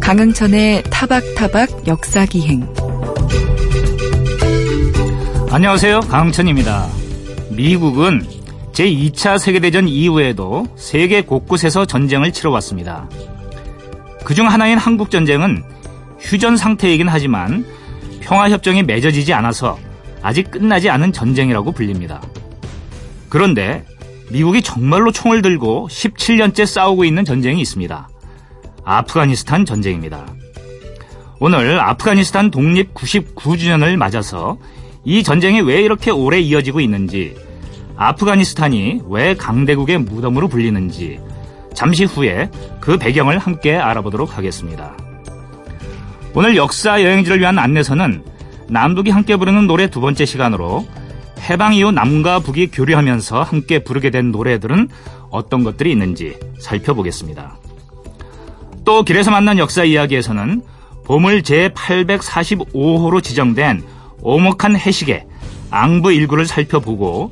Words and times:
강흥천의 0.00 0.82
타박타박 0.90 1.88
역사기행 1.88 2.72
안녕하세요. 5.50 6.00
강흥천입니다. 6.00 6.88
미국은 7.50 8.26
제2차 8.72 9.38
세계대전 9.38 9.88
이후에도 9.88 10.66
세계 10.76 11.22
곳곳에서 11.22 11.86
전쟁을 11.86 12.32
치러왔습니다. 12.32 13.08
그중 14.24 14.48
하나인 14.48 14.78
한국전쟁은 14.78 15.62
휴전 16.18 16.56
상태이긴 16.56 17.08
하지만 17.08 17.64
평화협정이 18.20 18.82
맺어지지 18.82 19.32
않아서 19.32 19.78
아직 20.22 20.50
끝나지 20.50 20.90
않은 20.90 21.12
전쟁이라고 21.12 21.72
불립니다. 21.72 22.20
그런데 23.28 23.84
미국이 24.30 24.62
정말로 24.62 25.12
총을 25.12 25.42
들고 25.42 25.88
17년째 25.90 26.66
싸우고 26.66 27.04
있는 27.04 27.24
전쟁이 27.24 27.60
있습니다. 27.60 28.08
아프가니스탄 28.84 29.64
전쟁입니다. 29.64 30.26
오늘 31.40 31.80
아프가니스탄 31.80 32.50
독립 32.50 32.94
99주년을 32.94 33.96
맞아서 33.96 34.56
이 35.04 35.22
전쟁이 35.22 35.60
왜 35.60 35.82
이렇게 35.82 36.10
오래 36.10 36.38
이어지고 36.40 36.80
있는지, 36.80 37.36
아프가니스탄이 37.96 39.02
왜 39.08 39.34
강대국의 39.34 39.98
무덤으로 39.98 40.48
불리는지, 40.48 41.20
잠시 41.74 42.04
후에 42.04 42.50
그 42.80 42.96
배경을 42.96 43.38
함께 43.38 43.76
알아보도록 43.76 44.38
하겠습니다. 44.38 44.96
오늘 46.34 46.56
역사 46.56 47.02
여행지를 47.02 47.40
위한 47.40 47.58
안내서는 47.58 48.24
남북이 48.68 49.10
함께 49.10 49.36
부르는 49.36 49.66
노래 49.66 49.88
두 49.88 50.00
번째 50.00 50.24
시간으로 50.24 50.86
해방 51.48 51.74
이후 51.74 51.92
남과 51.92 52.40
북이 52.40 52.68
교류하면서 52.68 53.42
함께 53.42 53.80
부르게 53.80 54.10
된 54.10 54.32
노래들은 54.32 54.88
어떤 55.30 55.64
것들이 55.64 55.90
있는지 55.92 56.38
살펴보겠습니다. 56.58 57.56
또 58.84 59.02
길에서 59.02 59.30
만난 59.30 59.58
역사 59.58 59.84
이야기에서는 59.84 60.62
보물 61.04 61.42
제845호로 61.42 63.22
지정된 63.22 63.82
오목한 64.20 64.76
해식의 64.76 65.26
앙부 65.70 66.12
일구를 66.12 66.46
살펴보고 66.46 67.30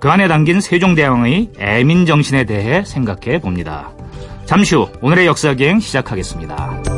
그 0.00 0.10
안에 0.10 0.26
담긴 0.26 0.60
세종대왕의 0.60 1.52
애민 1.58 2.06
정신에 2.06 2.44
대해 2.44 2.84
생각해 2.84 3.40
봅니다. 3.40 3.92
잠시 4.46 4.74
후 4.74 4.88
오늘의 5.00 5.26
역사기행 5.26 5.78
시작하겠습니다. 5.78 6.91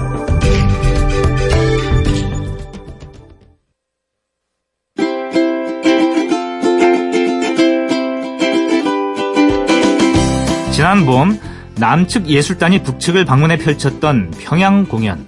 지난 10.94 11.06
봄 11.06 11.40
남측 11.74 12.28
예술단이 12.28 12.84
북측을 12.84 13.24
방문해 13.24 13.58
펼쳤던 13.58 14.32
평양 14.38 14.84
공연 14.86 15.26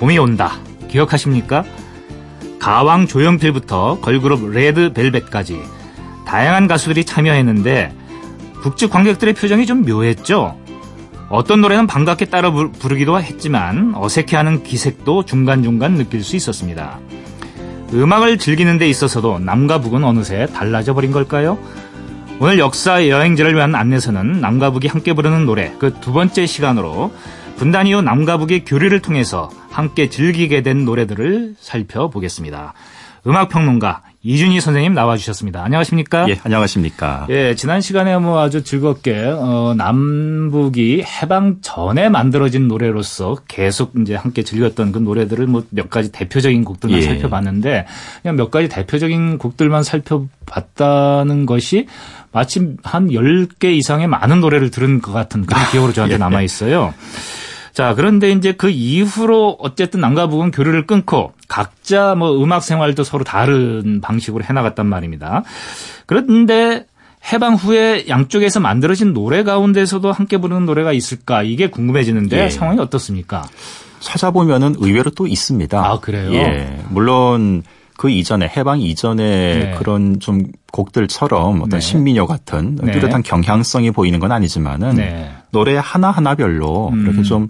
봄이 0.00 0.18
온다 0.18 0.54
기억하십니까? 0.88 1.62
가왕 2.58 3.06
조용필부터 3.06 4.00
걸그룹 4.00 4.50
레드벨벳까지 4.50 5.62
다양한 6.26 6.66
가수들이 6.66 7.04
참여했는데 7.04 7.94
북측 8.60 8.90
관객들의 8.90 9.34
표정이 9.34 9.66
좀 9.66 9.84
묘했죠. 9.84 10.58
어떤 11.28 11.60
노래는 11.60 11.86
반갑게 11.86 12.24
따라 12.24 12.50
부르기도 12.50 13.20
했지만 13.20 13.92
어색해하는 13.94 14.64
기색도 14.64 15.26
중간중간 15.26 15.94
느낄 15.94 16.24
수 16.24 16.34
있었습니다. 16.34 16.98
음악을 17.92 18.38
즐기는 18.38 18.78
데 18.78 18.88
있어서도 18.88 19.38
남과 19.38 19.80
북은 19.80 20.02
어느새 20.02 20.46
달라져 20.46 20.92
버린 20.92 21.12
걸까요? 21.12 21.56
오늘 22.40 22.58
역사 22.58 23.08
여행지를 23.08 23.54
위한 23.54 23.74
안내서는 23.74 24.40
남과 24.40 24.70
북이 24.72 24.88
함께 24.88 25.12
부르는 25.12 25.46
노래 25.46 25.72
그 25.78 25.94
두 26.00 26.12
번째 26.12 26.46
시간으로 26.46 27.12
분단 27.56 27.86
이후 27.86 28.02
남과 28.02 28.38
북의 28.38 28.64
교류를 28.64 29.00
통해서 29.00 29.50
함께 29.70 30.08
즐기게 30.10 30.62
된 30.62 30.84
노래들을 30.84 31.54
살펴보겠습니다. 31.60 32.74
음악평론가 33.26 34.02
이준희 34.26 34.60
선생님 34.60 34.94
나와주셨습니다. 34.94 35.62
안녕하십니까? 35.62 36.28
예, 36.30 36.38
안녕하십니까? 36.42 37.26
예, 37.30 37.54
지난 37.54 37.80
시간에 37.82 38.16
뭐 38.18 38.40
아주 38.40 38.64
즐겁게 38.64 39.14
어, 39.26 39.74
남북이 39.76 41.02
해방 41.02 41.58
전에 41.60 42.08
만들어진 42.08 42.66
노래로서 42.68 43.36
계속 43.48 43.92
이제 44.00 44.14
함께 44.14 44.42
즐겼던 44.42 44.92
그 44.92 44.98
노래들을 44.98 45.46
뭐 45.46 45.64
몇 45.70 45.90
가지 45.90 46.10
대표적인 46.10 46.64
곡들만 46.64 46.98
예. 46.98 47.02
살펴봤는데 47.02 47.86
그냥 48.22 48.36
몇 48.36 48.50
가지 48.50 48.68
대표적인 48.68 49.38
곡들만 49.38 49.82
살펴봤다는 49.82 51.44
것이 51.46 51.86
마침 52.34 52.76
한 52.82 53.08
10개 53.08 53.76
이상의 53.76 54.08
많은 54.08 54.40
노래를 54.40 54.70
들은 54.72 55.00
것 55.00 55.12
같은 55.12 55.46
그런 55.46 55.62
기억으로 55.70 55.92
저한테 55.92 56.14
예. 56.14 56.18
남아 56.18 56.42
있어요. 56.42 56.92
자, 57.72 57.94
그런데 57.94 58.32
이제 58.32 58.52
그 58.52 58.70
이후로 58.70 59.56
어쨌든 59.60 60.00
남과 60.00 60.26
북은 60.26 60.50
교류를 60.50 60.86
끊고 60.86 61.32
각자 61.48 62.16
뭐 62.16 62.42
음악 62.42 62.64
생활도 62.64 63.04
서로 63.04 63.22
다른 63.22 64.00
방식으로 64.00 64.42
해나갔단 64.44 64.84
말입니다. 64.84 65.44
그런데 66.06 66.86
해방 67.32 67.54
후에 67.54 68.06
양쪽에서 68.08 68.58
만들어진 68.58 69.14
노래 69.14 69.44
가운데서도 69.44 70.10
함께 70.10 70.36
부르는 70.36 70.66
노래가 70.66 70.92
있을까 70.92 71.44
이게 71.44 71.68
궁금해지는데 71.68 72.44
예. 72.46 72.50
상황이 72.50 72.80
어떻습니까? 72.80 73.44
찾아보면은 74.00 74.74
의외로 74.78 75.10
또 75.10 75.28
있습니다. 75.28 75.78
아, 75.78 76.00
그래요? 76.00 76.32
예. 76.34 76.80
물론 76.88 77.62
그 77.96 78.10
이전에 78.10 78.50
해방 78.56 78.80
이전에 78.80 79.24
네. 79.24 79.74
그런 79.78 80.18
좀 80.20 80.46
곡들처럼 80.72 81.58
어떤 81.58 81.68
네. 81.68 81.80
신민요 81.80 82.26
같은 82.26 82.76
네. 82.82 82.92
뚜렷한 82.92 83.22
경향성이 83.22 83.90
보이는 83.92 84.18
건 84.18 84.32
아니지만은 84.32 84.96
네. 84.96 85.30
노래 85.50 85.76
하나 85.76 86.10
하나별로 86.10 86.88
음. 86.88 87.02
이렇게 87.06 87.22
좀 87.22 87.48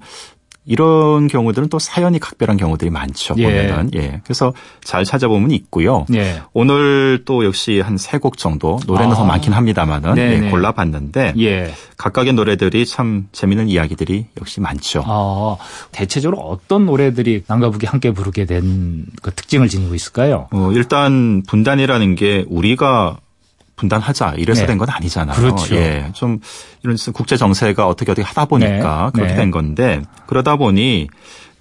이런 0.66 1.26
경우들은 1.28 1.69
또 1.69 1.78
사연이 1.78 2.19
각별한 2.19 2.56
경우들이 2.56 2.91
많죠. 2.91 3.34
예. 3.38 3.44
보면은 3.44 3.91
예. 3.94 4.20
그래서 4.25 4.52
잘 4.82 5.04
찾아보면 5.04 5.50
있고요. 5.50 6.06
예. 6.14 6.41
오늘 6.54 7.22
또 7.26 7.44
역시 7.44 7.80
한 7.80 7.97
세 7.98 8.19
곡 8.19 8.38
정도 8.38 8.78
노래는 8.86 9.12
아. 9.12 9.14
더 9.16 9.24
많긴 9.24 9.53
합니다만은 9.53 10.16
예, 10.19 10.50
골라봤는데 10.50 11.34
예. 11.38 11.74
각각의 11.98 12.32
노래들이 12.32 12.86
참 12.86 13.28
재미있는 13.32 13.69
이야기들이 13.69 14.26
역시 14.41 14.60
많죠. 14.60 15.03
아, 15.06 15.56
대체적으로 15.92 16.41
어떤 16.41 16.86
노래들이 16.86 17.44
남가북이 17.47 17.86
함께 17.86 18.10
부르게 18.12 18.44
된 18.47 19.06
그 19.22 19.32
특징을 19.34 19.69
지니고 19.69 19.94
있을까요? 19.94 20.48
어, 20.53 20.70
일단 20.72 21.42
분단이라는 21.47 22.14
게 22.14 22.44
우리가 22.48 23.19
분단하자 23.76 24.34
이래서 24.38 24.62
네. 24.62 24.66
된건 24.68 24.88
아니잖아요. 24.90 25.36
그렇죠. 25.36 25.74
예. 25.74 26.10
좀 26.12 26.40
이런 26.82 26.96
국제 27.12 27.36
정세가 27.36 27.86
어떻게 27.86 28.12
어떻게 28.12 28.24
하다 28.24 28.44
보니까 28.46 29.10
네. 29.12 29.18
그렇게 29.18 29.32
네. 29.32 29.40
된 29.40 29.50
건데 29.50 30.02
그러다 30.26 30.56
보니 30.56 31.08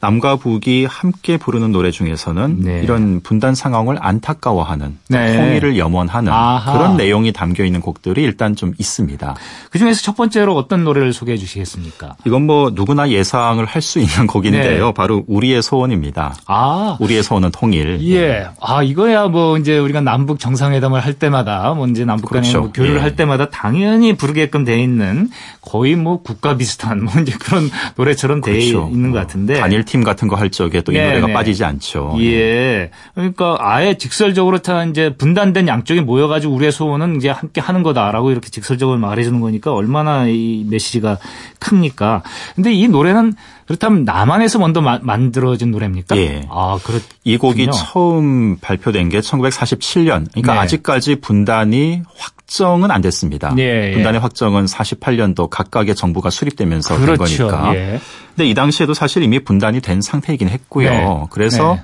남과 0.03 0.35
북이 0.35 0.83
함께 0.83 1.37
부르는 1.37 1.71
노래 1.71 1.89
중에서는 1.89 2.57
네. 2.59 2.81
이런 2.83 3.21
분단 3.21 3.55
상황을 3.55 3.95
안타까워하는 4.01 4.97
네. 5.07 5.37
통일을 5.37 5.77
염원하는 5.77 6.29
아하. 6.29 6.73
그런 6.73 6.97
내용이 6.97 7.31
담겨 7.31 7.63
있는 7.63 7.79
곡들이 7.79 8.21
일단 8.21 8.53
좀 8.57 8.73
있습니다. 8.77 9.35
그 9.69 9.79
중에서 9.79 10.01
첫 10.01 10.17
번째로 10.17 10.57
어떤 10.57 10.83
노래를 10.83 11.13
소개해 11.13 11.37
주시겠습니까? 11.37 12.17
이건 12.25 12.45
뭐 12.45 12.71
누구나 12.73 13.09
예상을 13.09 13.63
할 13.65 13.81
수 13.83 13.99
있는 13.99 14.27
곡인데요. 14.27 14.85
네. 14.87 14.93
바로 14.93 15.23
우리의 15.27 15.61
소원입니다. 15.61 16.35
아, 16.47 16.97
우리의 17.01 17.21
소원은 17.23 17.51
통일. 17.51 17.99
예. 18.09 18.47
아 18.61 18.81
이거야 18.81 19.27
뭐 19.27 19.57
이제 19.57 19.77
우리가 19.77 19.99
남북 20.01 20.39
정상회담을 20.39 21.01
할 21.01 21.13
때마다 21.13 21.73
뭐 21.73 21.85
이제 21.87 22.03
남북 22.05 22.29
간에 22.31 22.41
그렇죠. 22.41 22.59
뭐 22.61 22.71
교류를 22.73 22.97
예. 22.97 23.01
할 23.01 23.15
때마다 23.17 23.49
당연히 23.49 24.15
부르게끔 24.15 24.63
돼 24.63 24.81
있는 24.81 25.29
거의 25.61 25.95
뭐 25.97 26.21
국가 26.21 26.55
비슷한 26.55 27.03
뭐 27.03 27.13
이제 27.21 27.33
그런 27.39 27.69
노래처럼 27.97 28.39
돼 28.41 28.53
그렇죠. 28.53 28.89
있는 28.91 29.11
것 29.11 29.17
같은데. 29.19 29.55
단일 29.59 29.83
팀 29.93 30.03
같은 30.03 30.27
거 30.27 30.35
할 30.35 30.49
적에 30.49 30.81
또이 30.81 30.95
네, 30.95 31.05
노래가 31.05 31.27
네. 31.27 31.33
빠지지 31.33 31.63
않죠. 31.63 32.15
예. 32.19 32.89
그러니까 33.13 33.57
아예 33.59 33.95
직설적으로 33.95 34.57
다 34.57 34.83
이제 34.85 35.15
분단된 35.15 35.67
양쪽이 35.67 36.01
모여가지고 36.01 36.51
우리의 36.55 36.71
소원은 36.71 37.17
이제 37.17 37.29
함께 37.29 37.61
하는 37.61 37.83
거다라고 37.83 38.31
이렇게 38.31 38.49
직설적으로 38.49 38.97
말해주는 38.97 39.39
거니까 39.39 39.71
얼마나 39.71 40.25
이 40.27 40.65
메시지가 40.67 41.19
큽니까. 41.59 42.23
근데 42.55 42.73
이 42.73 42.87
노래는 42.87 43.33
그렇다면 43.67 44.03
남한에서 44.03 44.57
먼저 44.57 44.81
마, 44.81 44.97
만들어진 45.01 45.69
노래입니까? 45.69 46.17
예. 46.17 46.47
아, 46.49 46.79
그렇. 46.83 46.99
이 47.23 47.37
곡이 47.37 47.67
처음 47.71 48.57
발표된 48.59 49.09
게 49.09 49.19
1947년. 49.19 50.25
그러니까 50.31 50.53
네. 50.55 50.59
아직까지 50.59 51.17
분단이 51.17 52.01
확 52.17 52.33
정은 52.57 52.91
안 52.91 53.01
됐습니다. 53.01 53.53
예, 53.57 53.89
예. 53.89 53.91
분단의 53.93 54.21
확정은 54.21 54.65
48년도 54.65 55.49
각각의 55.49 55.95
정부가 55.95 56.29
수립되면서 56.29 56.97
그렇죠. 56.99 57.25
된 57.25 57.47
거니까. 57.47 57.75
예. 57.75 57.99
근데 58.35 58.47
이 58.47 58.53
당시에도 58.53 58.93
사실 58.93 59.23
이미 59.23 59.39
분단이 59.39 59.81
된 59.81 60.01
상태이긴 60.01 60.49
했고요. 60.49 60.89
네. 60.89 61.25
그래서 61.31 61.75
네. 61.75 61.83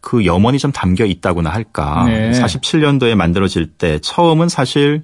그 0.00 0.26
염원이 0.26 0.58
좀 0.58 0.72
담겨 0.72 1.04
있다고나 1.04 1.50
할까. 1.50 2.04
네. 2.06 2.32
47년도에 2.32 3.14
만들어질 3.14 3.66
때 3.66 3.98
처음은 4.00 4.48
사실 4.48 5.02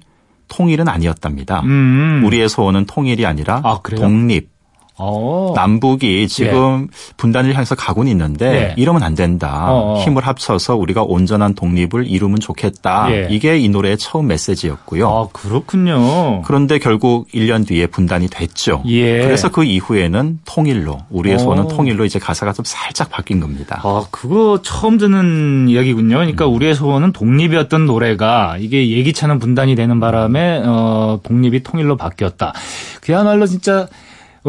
통일은 0.49 0.87
아니었답니다. 0.87 1.61
음. 1.61 2.21
우리의 2.25 2.47
소원은 2.47 2.85
통일이 2.85 3.25
아니라 3.25 3.61
아, 3.63 3.79
독립, 3.83 4.49
오. 4.99 5.51
어. 5.51 5.53
남북이 5.55 6.27
지금 6.27 6.87
예. 6.91 7.13
분단을 7.17 7.53
향해서 7.53 7.75
가고는 7.75 8.11
있는데 8.11 8.45
예. 8.47 8.73
이러면 8.77 9.03
안 9.03 9.15
된다. 9.15 9.71
어어. 9.71 9.93
어. 9.93 9.99
힘을 10.03 10.25
합쳐서 10.25 10.75
우리가 10.75 11.03
온전한 11.03 11.53
독립을 11.53 12.07
이루면 12.07 12.39
좋겠다. 12.39 13.11
예. 13.11 13.27
이게 13.29 13.57
이 13.57 13.69
노래의 13.69 13.97
처음 13.97 14.27
메시지였고요. 14.27 15.09
아, 15.09 15.27
그렇군요. 15.31 16.41
그런데 16.43 16.79
결국 16.79 17.27
1년 17.29 17.67
뒤에 17.67 17.87
분단이 17.87 18.27
됐죠. 18.27 18.83
예. 18.87 19.21
그래서 19.21 19.49
그 19.49 19.63
이후에는 19.63 20.39
통일로 20.45 20.97
우리의 21.09 21.39
소원은 21.39 21.65
어. 21.65 21.67
통일로 21.67 22.05
이제 22.05 22.19
가사가 22.19 22.53
좀 22.53 22.65
살짝 22.65 23.09
바뀐 23.09 23.39
겁니다. 23.39 23.79
아, 23.83 24.05
그거 24.11 24.61
처음 24.63 24.97
듣는 24.97 25.69
이야기군요. 25.69 26.15
그러니까 26.15 26.47
음. 26.47 26.55
우리의 26.55 26.73
소원은 26.75 27.11
독립이었던 27.13 27.85
노래가 27.85 28.57
이게 28.59 28.89
예기찮은 28.89 29.39
분단이 29.39 29.75
되는 29.75 29.99
바람에 29.99 30.63
어, 30.65 31.19
독립이 31.23 31.63
통일로 31.63 31.97
바뀌었다. 31.97 32.53
그야말로 33.01 33.45
진짜 33.45 33.81
어, 33.81 33.87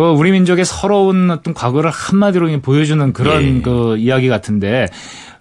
우리 0.03 0.33
민족의 0.33 0.65
서러운 0.65 1.31
어떤 1.31 1.55
과거를 1.55 1.91
한마디로 1.91 2.61
보여주는 2.61 3.13
그런 3.13 3.43
예. 3.43 3.61
그 3.61 3.97
이야기 3.97 4.29
같은데 4.29 4.87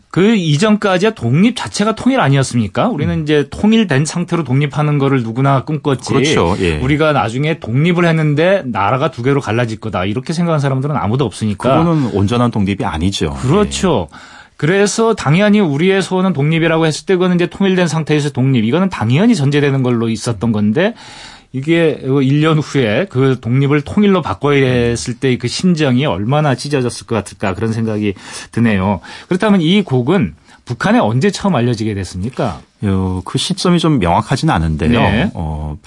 그 0.10 0.36
이전까지 0.36 1.14
독립 1.16 1.56
자체가 1.56 1.94
통일 1.96 2.20
아니었습니까? 2.20 2.88
우리는 2.88 3.14
음. 3.14 3.24
이제 3.24 3.48
통일된 3.52 4.06
상태로 4.06 4.46
독립하는 4.46 4.98
거를 4.98 5.22
누구나 5.22 5.64
꿈꿨지. 5.64 6.12
그렇죠. 6.12 6.56
예. 6.60 6.78
우리가 6.78 7.12
나중에 7.12 7.60
독립을 7.60 8.06
했는데 8.06 8.64
나라가 8.66 9.12
두 9.12 9.22
개로 9.22 9.42
갈라질 9.42 9.80
거다. 9.80 10.06
이렇게 10.06 10.34
생각하는 10.34 10.60
사람들은 10.60 10.96
아무도 10.96 11.26
없으니까. 11.26 11.84
그거는 11.84 12.12
온전한 12.14 12.52
독립이 12.52 12.84
아니죠. 12.84 13.32
그렇죠. 13.42 14.08
예. 14.12 14.18
그래서 14.56 15.14
당연히 15.14 15.60
우리의 15.60 16.02
소원은 16.02 16.34
독립이라고 16.34 16.88
했을 16.88 17.06
때 17.06 17.14
그거는 17.14 17.36
이제 17.36 17.46
통일된 17.46 17.88
상태에서 17.88 18.32
독립. 18.32 18.66
이거는 18.66 18.90
당연히 18.90 19.36
전제되는 19.36 19.84
걸로 19.84 20.10
있었던 20.10 20.52
건데 20.52 20.96
이게 21.54 22.00
1년 22.04 22.60
후에 22.62 23.08
그 23.10 23.40
독립을 23.40 23.82
통일로 23.82 24.22
바꿔야 24.22 24.66
했을 24.66 25.14
때 25.16 25.38
그 25.38 25.48
심정이 25.48 26.06
얼마나 26.06 26.56
찢어졌을 26.56 27.06
것 27.08 27.16
같을까 27.16 27.54
그런 27.54 27.74
생각이 27.74 28.14
드네요. 28.52 29.02
그렇다면 29.28 29.62
이 29.62 29.82
곡은 29.82 30.36
북한에 30.66 31.00
언제 31.00 31.32
처음 31.32 31.56
알려지게 31.56 31.94
됐습니까? 31.94 32.62
어, 32.84 33.22
그 33.26 33.38
시점이 33.38 33.80
좀 33.80 34.00
명확하지는 34.00 34.54
않은데요. 34.54 35.00
네. 35.00 35.32
어, 35.34 35.78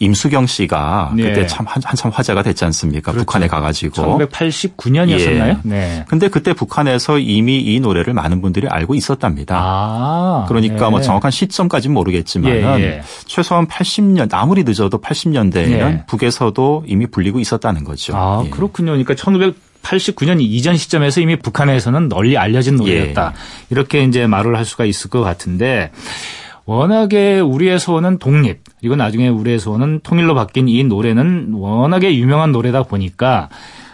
임수경 0.00 0.46
씨가 0.46 1.12
네. 1.16 1.24
그때 1.24 1.46
참 1.46 1.66
한, 1.68 1.82
참 1.82 2.10
화제가 2.10 2.42
됐지 2.42 2.64
않습니까? 2.64 3.10
그렇죠. 3.10 3.26
북한에 3.26 3.48
가가지고. 3.48 4.18
1989년이었었나요? 4.18 5.48
예. 5.48 5.58
네. 5.64 6.04
근데 6.08 6.28
그때 6.28 6.52
북한에서 6.52 7.18
이미 7.18 7.60
이 7.60 7.80
노래를 7.80 8.14
많은 8.14 8.40
분들이 8.40 8.68
알고 8.68 8.94
있었답니다. 8.94 9.58
아, 9.60 10.44
그러니까 10.48 10.84
네. 10.84 10.90
뭐 10.90 11.00
정확한 11.00 11.30
시점까지는 11.30 11.92
모르겠지만은 11.94 12.80
예, 12.80 12.84
예. 12.84 13.02
최소한 13.26 13.66
80년 13.66 14.32
아무리 14.32 14.62
늦어도 14.62 15.00
80년대에는 15.00 16.06
북에서도 16.06 16.84
이미 16.86 17.06
불리고 17.06 17.40
있었다는 17.40 17.82
거죠. 17.84 18.16
아 18.16 18.42
예. 18.44 18.50
그렇군요. 18.50 18.92
그러니까 18.92 19.14
1900 19.14 19.67
89년 19.82 20.38
이전 20.40 20.76
시점에서 20.76 21.20
이미 21.20 21.36
북한에서는 21.36 22.08
널리 22.08 22.36
알려진 22.36 22.76
노래였다. 22.76 23.32
예. 23.34 23.66
이렇게 23.70 24.04
이제 24.04 24.26
말을 24.26 24.56
할 24.56 24.64
수가 24.64 24.84
있을 24.84 25.10
것 25.10 25.22
같은데 25.22 25.90
워낙에 26.64 27.40
우리의 27.40 27.78
소원은 27.78 28.18
독립. 28.18 28.60
이거 28.82 28.94
나중에 28.94 29.28
우리의 29.28 29.58
소원은 29.58 30.00
통일로 30.02 30.34
바뀐 30.34 30.68
이 30.68 30.84
노래는 30.84 31.52
워낙에 31.54 32.14
유명한 32.16 32.52
노래다 32.52 32.82
보니까 32.82 33.48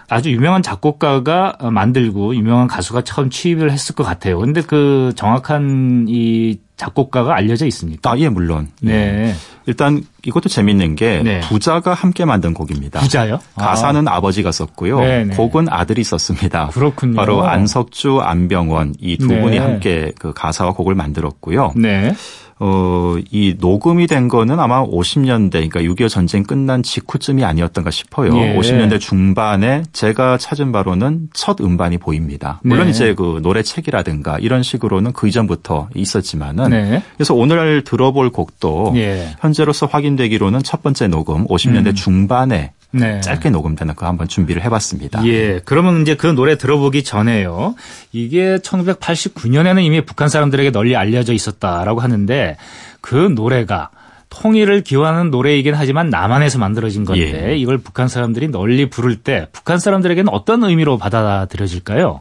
아주 0.09 0.31
유명한 0.31 0.63
작곡가가 0.63 1.57
만들고 1.61 2.35
유명한 2.35 2.67
가수가 2.67 3.03
처음 3.03 3.31
취입을 3.31 3.71
했을 3.71 3.95
것 3.95 4.05
같아요. 4.05 4.39
근데 4.39 4.61
그 4.61 5.13
정확한 5.17 6.07
이 6.09 6.59
작곡가가 6.77 7.35
알려져 7.37 7.67
있습니까? 7.67 8.11
아, 8.11 8.19
예, 8.19 8.29
물론. 8.29 8.69
네. 8.81 9.13
네. 9.13 9.35
일단 9.67 10.03
이것도 10.25 10.49
재밌는 10.49 10.95
게 10.95 11.23
네. 11.25 11.41
부자가 11.41 11.95
함께 11.95 12.25
만든 12.25 12.53
곡입니다. 12.55 13.01
부자요? 13.01 13.39
가사는 13.57 14.07
아. 14.09 14.21
버지가 14.21 14.53
썼고요. 14.53 15.01
네네. 15.01 15.25
네. 15.25 15.37
곡은 15.37 15.69
아들이 15.71 16.05
썼습니다. 16.05 16.69
그렇군요. 16.69 17.17
바로 17.17 17.45
안석주, 17.47 18.21
안병원 18.21 18.95
이 19.01 19.17
두 19.17 19.29
분이 19.29 19.51
네. 19.53 19.59
함께 19.59 20.13
그 20.19 20.33
가사와 20.35 20.73
곡을 20.73 20.95
만들었고요. 20.95 21.73
네. 21.77 22.15
어, 22.59 23.17
이 23.31 23.57
녹음이 23.59 24.07
된 24.07 24.29
거는 24.29 24.61
아마 24.61 24.85
50년대, 24.85 25.71
그러니까 25.71 25.81
6.25 25.81 26.09
전쟁 26.09 26.43
끝난 26.45 26.83
직후쯤이 26.83 27.45
아니었던가 27.45 27.91
싶어요. 27.91 28.37
예. 28.37 28.57
50년대 28.57 29.01
중반에 29.01 29.83
제가 29.93 30.39
찾은 30.39 30.73
바로는 30.73 31.29
첫 31.33 31.61
음반이 31.61 31.99
보입니다. 31.99 32.61
물론 32.63 32.87
네. 32.87 32.91
이제 32.91 33.15
그 33.15 33.41
노래책이라든가 33.43 34.39
이런 34.39 34.63
식으로는 34.63 35.13
그 35.13 35.29
이전부터 35.29 35.89
있었지만은 35.95 36.71
네. 36.71 37.03
그래서 37.17 37.35
오늘 37.35 37.83
들어볼 37.83 38.31
곡도 38.31 38.93
예. 38.97 39.35
현재로서 39.41 39.87
확인되기로는 39.87 40.63
첫 40.63 40.83
번째 40.83 41.09
녹음 41.09 41.47
50년대 41.47 41.89
음. 41.89 41.95
중반에 41.95 42.73
네. 42.95 43.21
짧게 43.21 43.51
녹음되는 43.51 43.95
거 43.97 44.07
한번 44.07 44.29
준비를 44.29 44.63
해봤습니다. 44.65 45.27
예. 45.27 45.61
그러면 45.65 46.03
이제 46.03 46.15
그 46.15 46.29
노래 46.29 46.57
들어보기 46.57 47.03
전에요. 47.03 47.75
이게 48.13 48.59
1989년에는 48.59 49.83
이미 49.83 50.01
북한 50.05 50.29
사람들에게 50.29 50.71
널리 50.71 50.97
알려져 50.97 51.33
있었다라고 51.33 52.01
하는데 52.01 52.57
그 53.01 53.15
노래가 53.17 53.91
통일을 54.31 54.83
기원하는 54.83 55.31
노래이긴 55.31 55.75
하지만 55.75 56.11
남한에서 56.11 56.59
만들어진 56.59 57.05
건데 57.05 57.51
예. 57.51 57.57
이걸 57.57 57.79
북한 57.79 58.09
사람들이 58.09 58.49
널리 58.49 58.89
부를 58.89 59.17
때 59.17 59.47
북한 59.53 59.79
사람들에게는 59.79 60.33
어떤 60.33 60.63
의미로 60.65 60.99
받아들여질까요? 60.99 62.21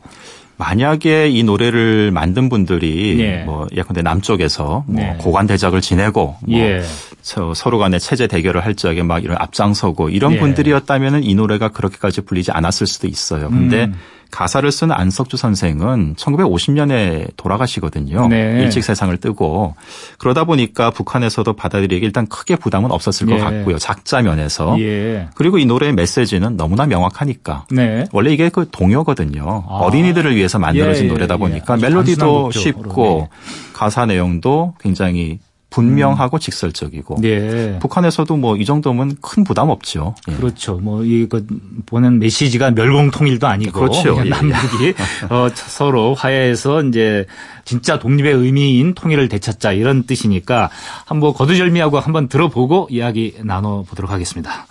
만약에 0.58 1.30
이 1.30 1.44
노래를 1.44 2.12
만든 2.12 2.48
분들이 2.50 3.20
예. 3.20 3.44
뭐 3.44 3.68
예컨대 3.72 4.02
남쪽에서 4.02 4.84
뭐 4.88 5.02
네. 5.02 5.16
고관 5.20 5.48
대작을 5.48 5.82
지내고 5.82 6.36
뭐 6.42 6.60
예. 6.60 6.84
서로 7.22 7.80
간에 7.80 8.00
체제 8.00 8.28
대결을 8.28 8.64
할 8.64 8.76
적에 8.76 9.02
막 9.02 9.24
이런 9.24 9.38
앞장서고 9.38 10.10
이런 10.10 10.34
예. 10.34 10.40
분들이었다면은 10.40 11.24
이 11.24 11.34
노래가 11.36 11.70
그렇게까지 11.70 12.22
불리지 12.22 12.52
않았을 12.52 12.86
수도 12.86 13.08
있어요. 13.08 13.50
근데 13.50 13.86
음. 13.86 13.96
가사를 14.34 14.70
쓴 14.72 14.92
안석주 14.92 15.38
선생은 15.38 16.16
1950년에 16.16 17.28
돌아가시거든요. 17.38 18.28
네. 18.30 18.64
일찍 18.64 18.84
세상을 18.84 19.16
뜨고 19.18 19.76
그러다 20.18 20.44
보니까 20.44 20.90
북한에서도 20.90 21.54
받아들이기 21.54 22.04
일단 22.04 22.26
크게 22.26 22.56
부담은 22.56 22.92
없었을 22.92 23.28
것 23.28 23.36
예. 23.36 23.40
같고요. 23.40 23.78
작자 23.78 24.24
면에서. 24.24 24.80
예. 24.80 25.30
그리고 25.36 25.60
이 25.60 25.68
노래의 25.68 25.94
메시지는 25.94 26.58
너무나 26.58 26.88
명확하니까. 26.88 27.68
네. 27.70 28.06
원래 28.12 28.34
이게 28.34 28.50
그 28.50 28.68
동요거든요. 28.72 29.66
아. 29.70 29.76
어린이들을 29.76 30.36
위해서 30.36 30.58
만들어진 30.58 31.06
예, 31.06 31.10
예 31.10 31.14
노래다 31.14 31.36
예. 31.36 31.38
보니까 31.38 31.78
멜로디도 31.78 32.50
쉽고 32.52 33.30
가사 33.74 34.08
내용도 34.08 34.74
굉장히 34.80 35.38
분명하고 35.74 36.38
음. 36.38 36.40
직설적이고 36.40 37.18
네. 37.22 37.80
북한에서도 37.80 38.36
뭐 38.38 38.54
이 38.64 38.66
정도면 38.66 39.18
큰 39.22 39.44
부담 39.44 39.70
없죠. 39.70 40.16
예. 40.30 40.36
그렇죠. 40.36 40.76
뭐 40.76 41.04
이거 41.04 41.42
보는 41.86 42.20
메시지가 42.20 42.72
멸공통일도 42.72 43.48
아니고 43.48 43.80
그렇죠. 43.80 44.16
예, 44.18 44.26
예. 44.26 44.30
남북이 44.30 44.94
어, 45.30 45.48
서로 45.54 46.14
화해해서 46.14 46.84
이제 46.84 47.26
진짜 47.66 48.00
독립의 48.00 48.34
의미인 48.34 48.94
통일을 48.94 49.28
되찾자 49.28 49.74
이런 49.74 50.04
뜻이니까 50.04 50.70
한번 51.06 51.34
거두절미하고 51.34 52.00
한번 52.00 52.28
들어보고 52.30 52.88
이야기 52.92 53.36
나눠 53.44 53.84
보도록 53.84 54.12
하겠습니다. 54.12 54.66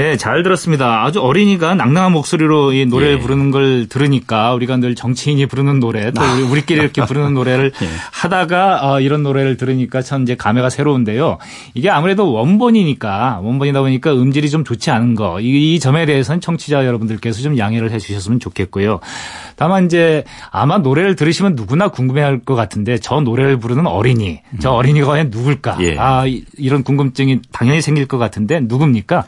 네, 0.00 0.16
잘 0.16 0.42
들었습니다. 0.42 1.04
아주 1.04 1.20
어린이가 1.20 1.74
낭낭한 1.74 2.12
목소리로 2.12 2.72
이 2.72 2.86
노래를 2.86 3.16
예. 3.16 3.18
부르는 3.18 3.50
걸 3.50 3.86
들으니까 3.86 4.54
우리가 4.54 4.78
늘 4.78 4.94
정치인이 4.94 5.44
부르는 5.44 5.78
노래 5.78 6.10
또 6.10 6.22
우리, 6.22 6.42
우리 6.42 6.64
끼리 6.64 6.80
이렇게 6.80 7.04
부르는 7.04 7.34
노래를 7.34 7.70
예. 7.82 7.86
하다가 8.10 8.80
어, 8.82 9.00
이런 9.02 9.22
노래를 9.22 9.58
들으니까 9.58 10.00
참 10.00 10.22
이제 10.22 10.36
감회가 10.36 10.70
새로운데요. 10.70 11.36
이게 11.74 11.90
아무래도 11.90 12.32
원본이니까 12.32 13.40
원본이다 13.42 13.82
보니까 13.82 14.14
음질이 14.14 14.48
좀 14.48 14.64
좋지 14.64 14.90
않은 14.90 15.16
거. 15.16 15.38
이, 15.38 15.74
이 15.74 15.78
점에 15.78 16.06
대해서는 16.06 16.40
청취자 16.40 16.86
여러분들께서 16.86 17.42
좀 17.42 17.58
양해를 17.58 17.90
해 17.90 17.98
주셨으면 17.98 18.40
좋겠고요. 18.40 19.00
다만 19.56 19.84
이제 19.84 20.24
아마 20.50 20.78
노래를 20.78 21.14
들으시면 21.14 21.56
누구나 21.56 21.88
궁금해할 21.88 22.40
것 22.40 22.54
같은데 22.54 22.96
저 22.96 23.20
노래를 23.20 23.58
부르는 23.58 23.86
어린이, 23.86 24.40
저 24.62 24.70
어린이가 24.70 25.08
과연 25.08 25.28
누굴까? 25.28 25.76
예. 25.82 25.98
아 25.98 26.24
이런 26.56 26.84
궁금증이 26.84 27.40
당연히 27.52 27.82
생길 27.82 28.08
것 28.08 28.16
같은데 28.16 28.60
누굽니까? 28.60 29.26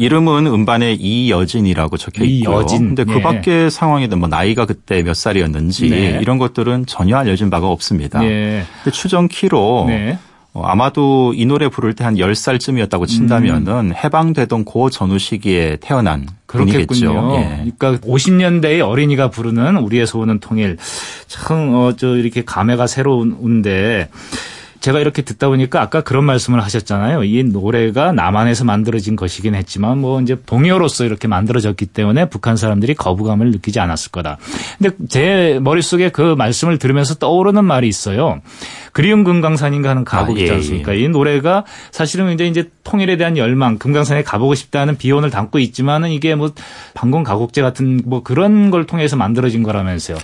이름은 0.00 0.46
음반에 0.46 0.94
이여진이라고 0.94 1.96
적혀 1.98 2.24
있고요. 2.24 2.60
이여진. 2.60 2.94
근데 2.94 3.04
그 3.04 3.18
예. 3.18 3.22
밖의 3.22 3.70
상황에도 3.70 4.16
뭐 4.16 4.28
나이가 4.28 4.64
그때 4.64 5.02
몇 5.02 5.14
살이었는지 5.14 5.90
네. 5.90 6.18
이런 6.22 6.38
것들은 6.38 6.86
전혀 6.86 7.16
알려진 7.18 7.50
바가 7.50 7.68
없습니다. 7.68 8.20
네. 8.20 8.64
근데 8.82 8.90
추정 8.96 9.28
키로 9.28 9.84
네. 9.88 10.18
어, 10.52 10.64
아마도 10.64 11.32
이 11.36 11.46
노래 11.46 11.68
부를 11.68 11.94
때 11.94 12.02
한 12.02 12.16
10살쯤이었다고 12.16 13.06
친다면은 13.06 13.90
음. 13.90 13.92
해방되던 13.94 14.64
고 14.64 14.90
전후 14.90 15.18
시기에 15.18 15.76
태어난 15.80 16.26
그렇겠군요. 16.46 17.34
예. 17.36 17.72
그러니까 17.76 17.98
50년대의 18.06 18.80
어린이가 18.80 19.28
부르는 19.30 19.76
우리의 19.76 20.06
소원은 20.06 20.40
통일. 20.40 20.78
참, 21.28 21.74
어, 21.74 21.92
저, 21.96 22.16
이렇게 22.16 22.42
감회가 22.44 22.86
새로운데 22.88 24.08
제가 24.80 24.98
이렇게 24.98 25.22
듣다 25.22 25.48
보니까 25.48 25.82
아까 25.82 26.00
그런 26.00 26.24
말씀을 26.24 26.62
하셨잖아요. 26.62 27.24
이 27.24 27.44
노래가 27.44 28.12
남한에서 28.12 28.64
만들어진 28.64 29.14
것이긴 29.14 29.54
했지만 29.54 29.98
뭐 29.98 30.20
이제 30.20 30.36
동요로서 30.46 31.04
이렇게 31.04 31.28
만들어졌기 31.28 31.86
때문에 31.86 32.30
북한 32.30 32.56
사람들이 32.56 32.94
거부감을 32.94 33.50
느끼지 33.50 33.78
않았을 33.78 34.10
거다. 34.10 34.38
근데 34.78 34.96
제 35.08 35.58
머릿속에 35.62 36.08
그 36.08 36.34
말씀을 36.34 36.78
들으면서 36.78 37.14
떠오르는 37.14 37.64
말이 37.64 37.88
있어요. 37.88 38.40
그리운 38.92 39.22
금강산인가 39.22 39.90
하는 39.90 40.04
가곡 40.04 40.36
아, 40.36 40.40
있지 40.40 40.50
예, 40.50 40.56
않습니까? 40.56 40.94
예, 40.94 40.98
예. 40.98 41.04
이 41.04 41.08
노래가 41.08 41.64
사실은 41.90 42.32
이제 42.32 42.46
이제 42.46 42.70
통일에 42.82 43.16
대한 43.16 43.36
열망, 43.36 43.78
금강산에 43.78 44.22
가보고 44.22 44.54
싶다는 44.54 44.96
비혼을 44.96 45.30
담고 45.30 45.58
있지만은 45.58 46.10
이게 46.10 46.34
뭐 46.34 46.52
방공 46.94 47.22
가곡제 47.22 47.62
같은 47.62 48.00
뭐 48.04 48.22
그런 48.22 48.70
걸 48.70 48.86
통해서 48.86 49.16
만들어진 49.16 49.62
거라면서요. 49.62 50.16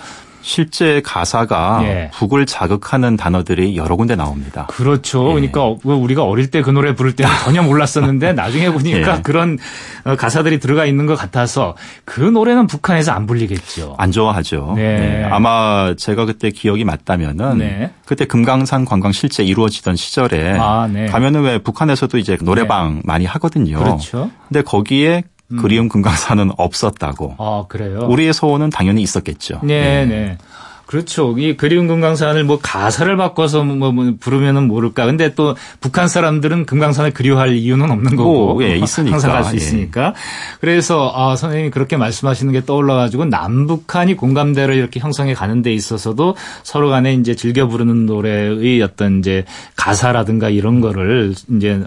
실제 0.46 1.02
가사가 1.02 1.80
예. 1.82 2.10
북을 2.14 2.46
자극하는 2.46 3.16
단어들이 3.16 3.76
여러 3.76 3.96
군데 3.96 4.14
나옵니다. 4.14 4.66
그렇죠. 4.70 5.30
예. 5.30 5.48
그러니까 5.48 5.74
우리가 5.82 6.22
어릴 6.22 6.50
때 6.50 6.62
그 6.66 6.70
노래 6.70 6.94
부를 6.94 7.14
때는 7.14 7.30
전혀 7.44 7.62
몰랐었는데 7.62 8.32
나중에 8.32 8.70
보니까 8.70 9.18
예. 9.18 9.22
그런 9.22 9.58
어, 10.04 10.16
가사들이 10.16 10.58
들어가 10.58 10.84
있는 10.84 11.06
것 11.06 11.14
같아서 11.16 11.76
그 12.04 12.20
노래는 12.20 12.66
북한에서 12.66 13.12
안 13.12 13.26
불리겠죠. 13.26 13.94
안 13.98 14.10
좋아하죠. 14.10 14.74
네. 14.76 14.98
네. 14.98 15.24
아마 15.24 15.94
제가 15.96 16.24
그때 16.24 16.50
기억이 16.50 16.84
맞다면은 16.84 17.58
네. 17.58 17.90
그때 18.04 18.24
금강산 18.24 18.84
관광 18.84 19.12
실제 19.12 19.44
이루어지던 19.44 19.96
시절에 19.96 20.56
아, 20.58 20.88
네. 20.92 21.06
가면은 21.06 21.42
왜 21.42 21.58
북한에서도 21.58 22.18
이제 22.18 22.36
노래방 22.40 22.96
네. 22.96 23.00
많이 23.04 23.24
하거든요. 23.26 23.78
그렇죠. 23.78 24.30
근데 24.48 24.62
거기에 24.62 25.22
음. 25.52 25.58
그리움 25.58 25.88
금강산은 25.88 26.52
없었다고. 26.56 27.36
아, 27.38 27.64
그래요? 27.68 28.06
우리의 28.08 28.32
소원은 28.34 28.70
당연히 28.70 29.02
있었겠죠. 29.02 29.60
네, 29.62 30.04
네. 30.04 30.06
네. 30.06 30.38
그렇죠. 30.86 31.34
이 31.36 31.56
그리운 31.56 31.88
금강산을 31.88 32.44
뭐 32.44 32.60
가사를 32.62 33.16
바꿔서 33.16 33.64
뭐, 33.64 33.90
뭐 33.90 34.14
부르면은 34.20 34.68
모를까. 34.68 35.04
근데 35.06 35.34
또 35.34 35.56
북한 35.80 36.06
사람들은 36.06 36.64
금강산을 36.66 37.12
그리워할 37.12 37.54
이유는 37.56 37.90
없는 37.90 38.14
거고. 38.14 38.54
오, 38.54 38.62
예, 38.62 38.76
있으니까. 38.76 39.14
항상 39.14 39.32
갈 39.32 39.44
수 39.44 39.56
있으니까. 39.56 40.06
예. 40.08 40.12
그래서 40.60 41.12
아, 41.14 41.34
선생님이 41.34 41.70
그렇게 41.70 41.96
말씀하시는 41.96 42.52
게 42.52 42.64
떠올라 42.64 42.94
가지고 42.94 43.24
남북한이 43.24 44.14
공감대를 44.14 44.76
이렇게 44.76 45.00
형성해 45.00 45.34
가는 45.34 45.60
데 45.62 45.72
있어서도 45.74 46.36
서로 46.62 46.88
간에 46.88 47.14
이제 47.14 47.34
즐겨 47.34 47.66
부르는 47.66 48.06
노래의 48.06 48.80
어떤 48.82 49.18
이제 49.18 49.44
가사라든가 49.76 50.50
이런 50.50 50.80
거를 50.80 51.34
이제 51.56 51.82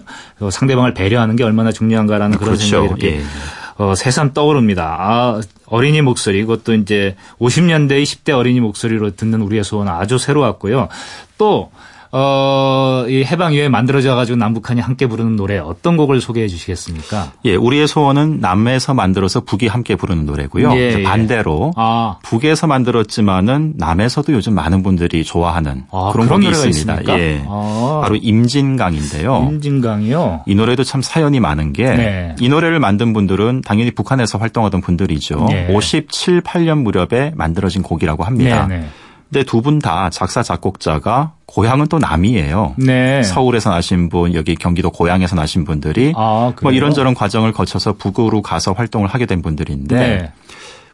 상대방을 0.50 0.92
배려하는 0.94 1.36
게 1.36 1.44
얼마나 1.44 1.72
중요한가라는 1.72 2.36
그런 2.36 2.54
그렇죠. 2.54 2.82
생각이 2.82 3.06
이렇게 3.06 3.18
예. 3.18 3.22
어, 3.80 3.94
새삼 3.94 4.34
떠오릅니다. 4.34 4.96
아, 5.00 5.40
어린이 5.64 6.02
목소리, 6.02 6.42
그것도 6.42 6.74
이제 6.74 7.16
50년대의 7.38 8.02
10대 8.02 8.36
어린이 8.36 8.60
목소리로 8.60 9.16
듣는 9.16 9.40
우리의 9.40 9.64
소원은 9.64 9.90
아주 9.90 10.18
새로웠고요. 10.18 10.88
또, 11.38 11.72
어, 12.12 13.04
이 13.08 13.22
해방 13.22 13.52
이후에 13.52 13.68
만들어져 13.68 14.14
가지고 14.14 14.36
남북한이 14.36 14.80
함께 14.80 15.06
부르는 15.06 15.36
노래 15.36 15.58
어떤 15.58 15.96
곡을 15.96 16.20
소개해 16.20 16.48
주시겠습니까? 16.48 17.32
예, 17.44 17.54
우리의 17.54 17.86
소원은 17.86 18.40
남에서 18.40 18.94
만들어서 18.94 19.40
북이 19.40 19.68
함께 19.68 19.94
부르는 19.94 20.26
노래고요. 20.26 20.72
예, 20.72 20.98
예. 20.98 21.02
반대로 21.02 21.72
아. 21.76 22.18
북에서 22.22 22.66
만들었지만은 22.66 23.74
남에서도 23.76 24.32
요즘 24.32 24.54
많은 24.54 24.82
분들이 24.82 25.22
좋아하는 25.22 25.84
아, 25.92 26.10
그런, 26.12 26.26
그런 26.26 26.40
곡이 26.40 26.50
있습니다. 26.50 26.94
있습니까? 26.94 27.18
예. 27.20 27.44
아. 27.46 28.00
바로 28.02 28.16
임진강인데요. 28.16 29.48
임진강이요? 29.50 30.42
이 30.46 30.54
노래도 30.54 30.82
참 30.82 31.02
사연이 31.02 31.38
많은 31.38 31.72
게이 31.72 31.96
네. 31.96 32.34
노래를 32.40 32.80
만든 32.80 33.12
분들은 33.12 33.62
당연히 33.64 33.92
북한에서 33.92 34.38
활동하던 34.38 34.80
분들이죠. 34.80 35.46
네. 35.48 35.72
57, 35.72 36.42
8년 36.42 36.82
무렵에 36.82 37.32
만들어진 37.36 37.82
곡이라고 37.82 38.24
합니다. 38.24 38.66
네, 38.66 38.78
네. 38.78 38.86
근데 39.32 39.44
두 39.44 39.62
분 39.62 39.78
다 39.78 40.10
작사 40.10 40.42
작곡자가 40.42 41.34
고향은 41.46 41.86
또 41.86 41.98
남이에요. 41.98 42.74
네. 42.78 43.22
서울에서 43.22 43.70
나신 43.70 44.08
분, 44.08 44.34
여기 44.34 44.54
경기도 44.54 44.90
고향에서 44.90 45.36
나신 45.36 45.64
분들이 45.64 46.12
아, 46.16 46.52
뭐 46.62 46.72
이런저런 46.72 47.14
과정을 47.14 47.52
거쳐서 47.52 47.94
북으로 47.94 48.42
가서 48.42 48.72
활동을 48.72 49.08
하게 49.08 49.26
된 49.26 49.40
분들인데 49.42 49.96
네. 49.96 50.32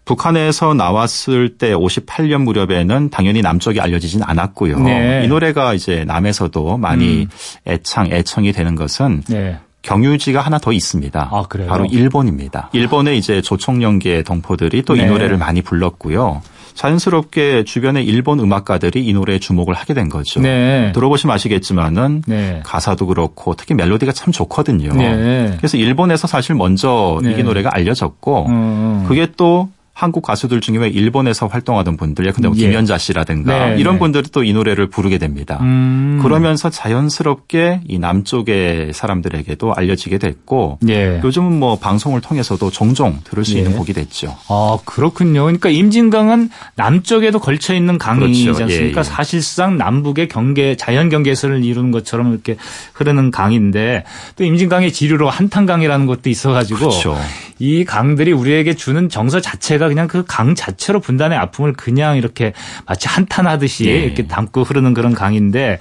북한에서 0.05 0.73
나왔을 0.75 1.59
때 1.59 1.73
58년 1.75 2.43
무렵에는 2.43 3.11
당연히 3.11 3.43
남쪽이 3.43 3.81
알려지진 3.81 4.23
않았고요. 4.23 4.79
네. 4.81 5.23
이 5.25 5.29
노래가 5.29 5.75
이제 5.75 6.05
남에서도 6.07 6.77
많이 6.79 7.23
음. 7.23 7.29
애창, 7.67 8.07
애청이 8.13 8.53
되는 8.53 8.77
것은 8.77 9.23
네. 9.29 9.59
경유지가 9.83 10.41
하나 10.41 10.59
더 10.59 10.73
있습니다. 10.73 11.29
아, 11.33 11.45
바로 11.69 11.87
일본입니다. 11.87 12.71
일본의 12.73 13.19
이제 13.19 13.41
조총련계 13.43 14.23
동포들이 14.23 14.83
또이 14.83 15.01
네. 15.01 15.07
노래를 15.07 15.39
많이 15.39 15.63
불렀고요. 15.63 16.43
자연스럽게 16.77 17.65
주변의 17.65 18.05
일본 18.05 18.39
음악가들이 18.39 19.05
이 19.05 19.13
노래에 19.13 19.39
주목을 19.39 19.75
하게 19.75 19.95
된 19.95 20.09
거죠. 20.09 20.41
네. 20.41 20.93
들어보시면 20.95 21.35
아시겠지만은 21.35 22.23
네. 22.27 22.61
가사도 22.65 23.07
그렇고 23.07 23.55
특히 23.55 23.75
멜로디가 23.75 24.13
참 24.13 24.31
좋거든요. 24.31 24.93
네. 24.93 25.55
그래서 25.57 25.77
일본에서 25.79 26.29
사실 26.29 26.55
먼저 26.55 27.19
이 27.23 27.27
네. 27.27 27.43
노래가 27.43 27.71
알려졌고 27.73 28.47
음. 28.47 29.05
그게 29.09 29.27
또 29.37 29.71
한국 29.97 30.21
가수들 30.23 30.61
중에 30.61 30.77
왜 30.77 30.89
일본에서 30.89 31.47
활동하던 31.47 31.97
분들, 31.97 32.27
예컨대 32.27 32.49
뭐 32.49 32.57
예. 32.59 32.61
김연자 32.61 32.99
씨라든가 32.99 33.71
네, 33.71 33.81
이런 33.81 33.95
네. 33.95 33.99
분들이 34.01 34.29
또 34.31 34.47
이 34.47 34.53
노래를 34.53 34.89
부르게 34.89 35.17
됩니다. 35.17 35.59
음. 35.63 36.21
그러면서 36.23 36.69
자연스럽게 36.69 37.81
이 37.89 37.99
남쪽의 37.99 38.93
사람들에게도 38.93 39.75
알려지게 39.75 40.19
됐고 40.19 40.79
예. 40.89 41.21
요즘은 41.25 41.59
뭐 41.59 41.79
방송을 41.79 42.21
통해서도 42.21 42.71
종종 42.71 43.19
들을 43.25 43.45
수 43.45 43.55
예. 43.55 43.59
있는 43.59 43.77
곡이 43.77 43.93
됐죠. 43.95 44.37
아 44.49 44.79
그렇군요. 44.85 45.45
그러니까 45.45 45.71
임진강은 45.71 46.51
남쪽에도 46.77 47.39
걸쳐 47.39 47.75
있는 47.75 47.99
강이지 47.99 48.45
그렇죠. 48.45 48.65
않습니까? 48.65 49.01
예, 49.01 49.01
예. 49.01 49.03
사실상 49.03 49.79
남북의 49.79 50.29
경계 50.29 50.77
자연 50.77 51.09
경계선을 51.09 51.65
이루는 51.65 51.91
것처럼 51.91 52.33
이렇게 52.33 52.57
흐르는 52.93 53.31
강인데 53.31 54.05
또 54.37 54.45
임진강의 54.45 54.93
지류로 54.93 55.31
한탄강이라는 55.31 56.07
것도 56.07 56.29
있어가지고 56.29 56.79
그렇죠. 56.79 57.17
이 57.59 57.85
강들이 57.85 58.33
우리에게 58.33 58.75
주는 58.75 59.09
정서 59.09 59.41
자체가 59.41 59.89
그냥 59.89 60.09
그 60.09 60.25
강 60.27 60.55
자체로 60.55 61.01
분단의 61.01 61.39
아픔을 61.39 61.73
그냥 61.73 62.17
이렇게 62.17 62.53
마치 62.87 63.09
한탄하듯이 63.09 63.87
예. 63.87 63.93
이렇게 64.05 64.27
담고 64.27 64.65
흐르는 64.65 64.93
그런 64.93 65.15
강인데 65.15 65.79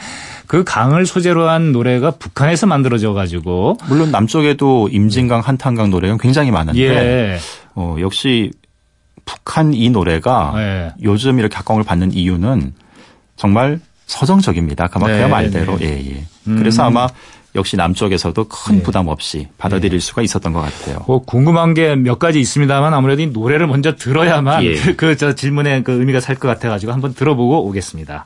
그 0.48 0.64
강을 0.64 1.06
소재로 1.06 1.50
한 1.50 1.72
노래가 1.72 2.12
북한에서 2.12 2.68
만들어져 2.68 3.14
가지고 3.14 3.78
물론 3.88 4.12
남쪽에도 4.12 4.88
임진강 4.90 5.42
한탄강 5.42 5.90
노래가 5.90 6.18
굉장히 6.20 6.52
많은데 6.52 6.80
예. 6.80 7.38
어, 7.74 7.98
역시 8.00 8.52
북한 9.26 9.74
이 9.74 9.90
노래가 9.90 10.54
예. 10.58 10.94
요즘 11.04 11.40
이렇게 11.40 11.56
각광을 11.56 11.84
받는 11.84 12.14
이유는 12.14 12.74
정말 13.36 13.80
서정적입니다. 14.06 14.88
그만큼 14.88 15.18
네, 15.18 15.28
말대로 15.28 15.78
네. 15.78 15.86
예, 15.86 16.12
예. 16.12 16.26
음. 16.48 16.58
그래서 16.58 16.84
아마 16.84 17.08
역시 17.56 17.78
남쪽에서도 17.78 18.44
큰 18.48 18.78
네. 18.78 18.84
부담 18.84 19.08
없이 19.08 19.48
받아들일 19.58 20.00
네. 20.00 20.06
수가 20.06 20.22
있었던 20.22 20.54
것 20.54 20.62
같아요. 20.62 21.00
뭐 21.08 21.20
궁금한 21.24 21.74
게 21.74 21.96
몇 21.96 22.20
가지 22.20 22.40
있습니다만 22.40 22.94
아무래도 22.94 23.22
이 23.22 23.28
노래를 23.28 23.68
먼저 23.68 23.96
들어야만 23.96 24.64
예. 24.66 24.76
그저 24.96 25.28
그 25.34 25.36
질문의 25.36 25.84
그 25.84 25.94
의미가 25.94 26.20
살 26.20 26.36
것 26.36 26.48
같아가지고 26.50 26.92
한번 26.92 27.14
들어보고 27.14 27.66
오겠습니다. 27.68 28.26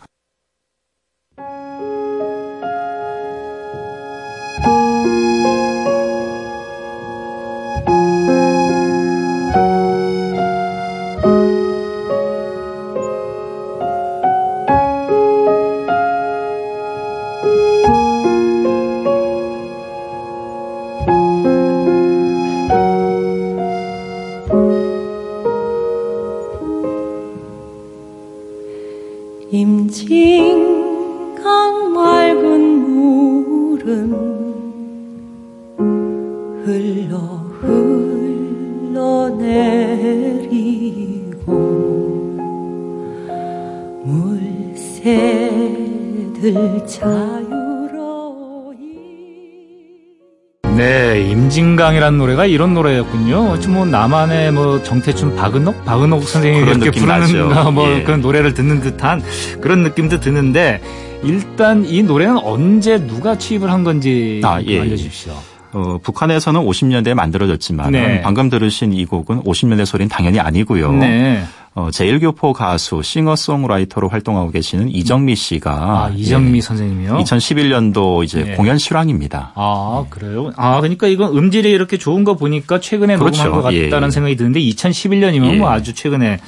흘러 36.65 37.17
흘러내리고 39.99 40.49
물새들 45.09 46.85
자유로이 46.87 48.77
네, 50.75 51.21
임진강이라는 51.29 52.17
노래가 52.17 52.45
이런 52.45 52.73
노래였군요. 52.73 53.57
뭐 53.69 53.85
나만의 53.85 54.51
뭐 54.51 54.81
정태춘 54.83 55.35
박은옥 55.35 55.85
박은옥 55.85 56.23
선생님이 56.23 56.71
이렇게 56.71 56.91
부르는 56.91 57.73
뭐 57.73 57.89
예. 57.89 58.03
그런 58.03 58.21
노래를 58.21 58.53
듣는 58.53 58.81
듯한 58.81 59.21
그런 59.61 59.83
느낌도 59.83 60.19
드는데 60.19 60.81
일단 61.23 61.85
이 61.85 62.01
노래는 62.03 62.37
언제 62.37 63.05
누가 63.05 63.37
취입을 63.37 63.71
한 63.71 63.83
건지 63.83 64.41
아, 64.43 64.61
예. 64.65 64.79
알려주십시오. 64.81 65.33
어, 65.71 65.99
북한에서는 66.01 66.61
50년대에 66.61 67.13
만들어졌지만 67.13 67.91
네. 67.91 68.21
방금 68.21 68.49
들으신 68.49 68.91
이 68.93 69.05
곡은 69.05 69.43
50년대 69.43 69.85
소리는 69.85 70.09
당연히 70.09 70.39
아니고요. 70.39 70.93
네. 70.93 71.43
어, 71.75 71.91
제일교포 71.91 72.53
가수 72.53 73.01
싱어송라이터로 73.03 74.09
활동하고 74.09 74.51
계시는 74.51 74.89
이정미 74.89 75.35
씨가 75.35 75.71
아, 75.71 76.11
이정미 76.15 76.57
예, 76.57 76.61
선생님이요? 76.61 77.17
2011년도 77.19 78.23
이제 78.23 78.43
네. 78.43 78.55
공연 78.55 78.77
실황입니다. 78.77 79.51
아 79.55 80.05
그래요? 80.09 80.51
아 80.57 80.81
그러니까 80.81 81.07
이건 81.07 81.37
음질이 81.37 81.69
이렇게 81.69 81.97
좋은 81.97 82.23
거 82.23 82.35
보니까 82.35 82.79
최근에 82.79 83.17
그렇죠. 83.17 83.43
녹음한 83.43 83.61
것 83.61 83.63
같다는 83.63 84.07
예. 84.07 84.11
생각이 84.11 84.35
드는데 84.35 84.59
2011년이면 84.59 85.53
예. 85.53 85.57
뭐 85.57 85.69
아주 85.69 85.93
최근에 85.93 86.39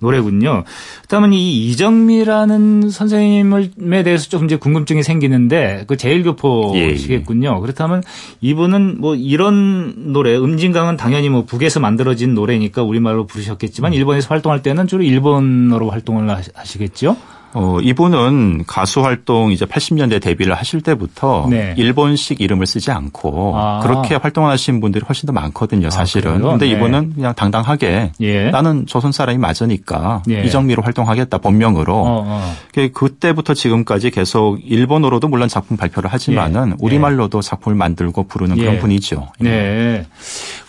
노래군요. 0.00 0.64
그다음에 1.02 1.36
이 1.36 1.66
이정미라는 1.68 2.90
선생님에 2.90 4.02
대해서 4.02 4.28
조금 4.28 4.46
이제 4.46 4.56
궁금증이 4.56 5.02
생기는데 5.02 5.84
그 5.86 5.96
제일교포시겠군요. 5.96 7.54
예. 7.56 7.60
그렇다면 7.60 8.02
이분은 8.40 9.00
뭐 9.00 9.14
이런 9.14 10.12
노래 10.12 10.36
음진강은 10.36 10.96
당연히 10.96 11.28
뭐 11.28 11.44
북에서 11.44 11.80
만들어진 11.80 12.34
노래니까 12.34 12.82
우리말로 12.82 13.26
부르셨겠지만 13.26 13.92
음. 13.92 13.94
일본에서 13.94 14.28
활동할 14.28 14.62
때는 14.64 14.88
주로 14.88 15.04
일본어로 15.04 15.90
활동을 15.90 16.28
하시겠죠? 16.54 17.16
어, 17.54 17.78
이분은 17.80 18.64
가수 18.66 19.04
활동 19.04 19.52
이제 19.52 19.64
80년대 19.64 20.20
데뷔를 20.20 20.54
하실 20.54 20.80
때부터 20.80 21.46
네. 21.48 21.72
일본식 21.78 22.40
이름을 22.40 22.66
쓰지 22.66 22.90
않고 22.90 23.52
아. 23.56 23.80
그렇게 23.80 24.16
활동하신 24.16 24.80
분들이 24.80 25.04
훨씬 25.06 25.28
더 25.28 25.32
많거든요, 25.32 25.86
아, 25.86 25.90
사실은. 25.90 26.44
아, 26.44 26.50
근데 26.50 26.66
네. 26.66 26.72
이분은 26.72 27.14
그냥 27.14 27.32
당당하게 27.34 28.10
예. 28.20 28.50
나는 28.50 28.86
조선 28.86 29.12
사람이 29.12 29.38
맞으니까 29.38 30.24
예. 30.30 30.42
이정미로 30.42 30.82
활동하겠다 30.82 31.38
본명으로. 31.38 31.94
어, 31.94 32.24
어. 32.26 32.54
그때부터 32.92 33.54
지금까지 33.54 34.10
계속 34.10 34.58
일본어로도 34.64 35.28
물론 35.28 35.48
작품 35.48 35.76
발표를 35.76 36.12
하지만은 36.12 36.70
예. 36.70 36.74
우리말로도 36.80 37.40
작품을 37.40 37.76
만들고 37.76 38.24
부르는 38.24 38.56
그런 38.56 38.74
예. 38.74 38.78
분이죠. 38.80 39.28
예. 39.42 39.44
네. 39.44 40.06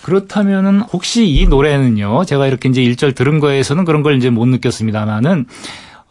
그렇다면은 0.04 0.82
혹시 0.82 1.28
이 1.28 1.48
노래는요, 1.48 2.26
제가 2.26 2.46
이렇게 2.46 2.70
이제 2.70 2.84
일절 2.84 3.14
들은 3.14 3.40
거에서는 3.40 3.86
그런 3.86 4.04
걸 4.04 4.18
이제 4.18 4.30
못 4.30 4.46
느꼈습니다만은 4.46 5.48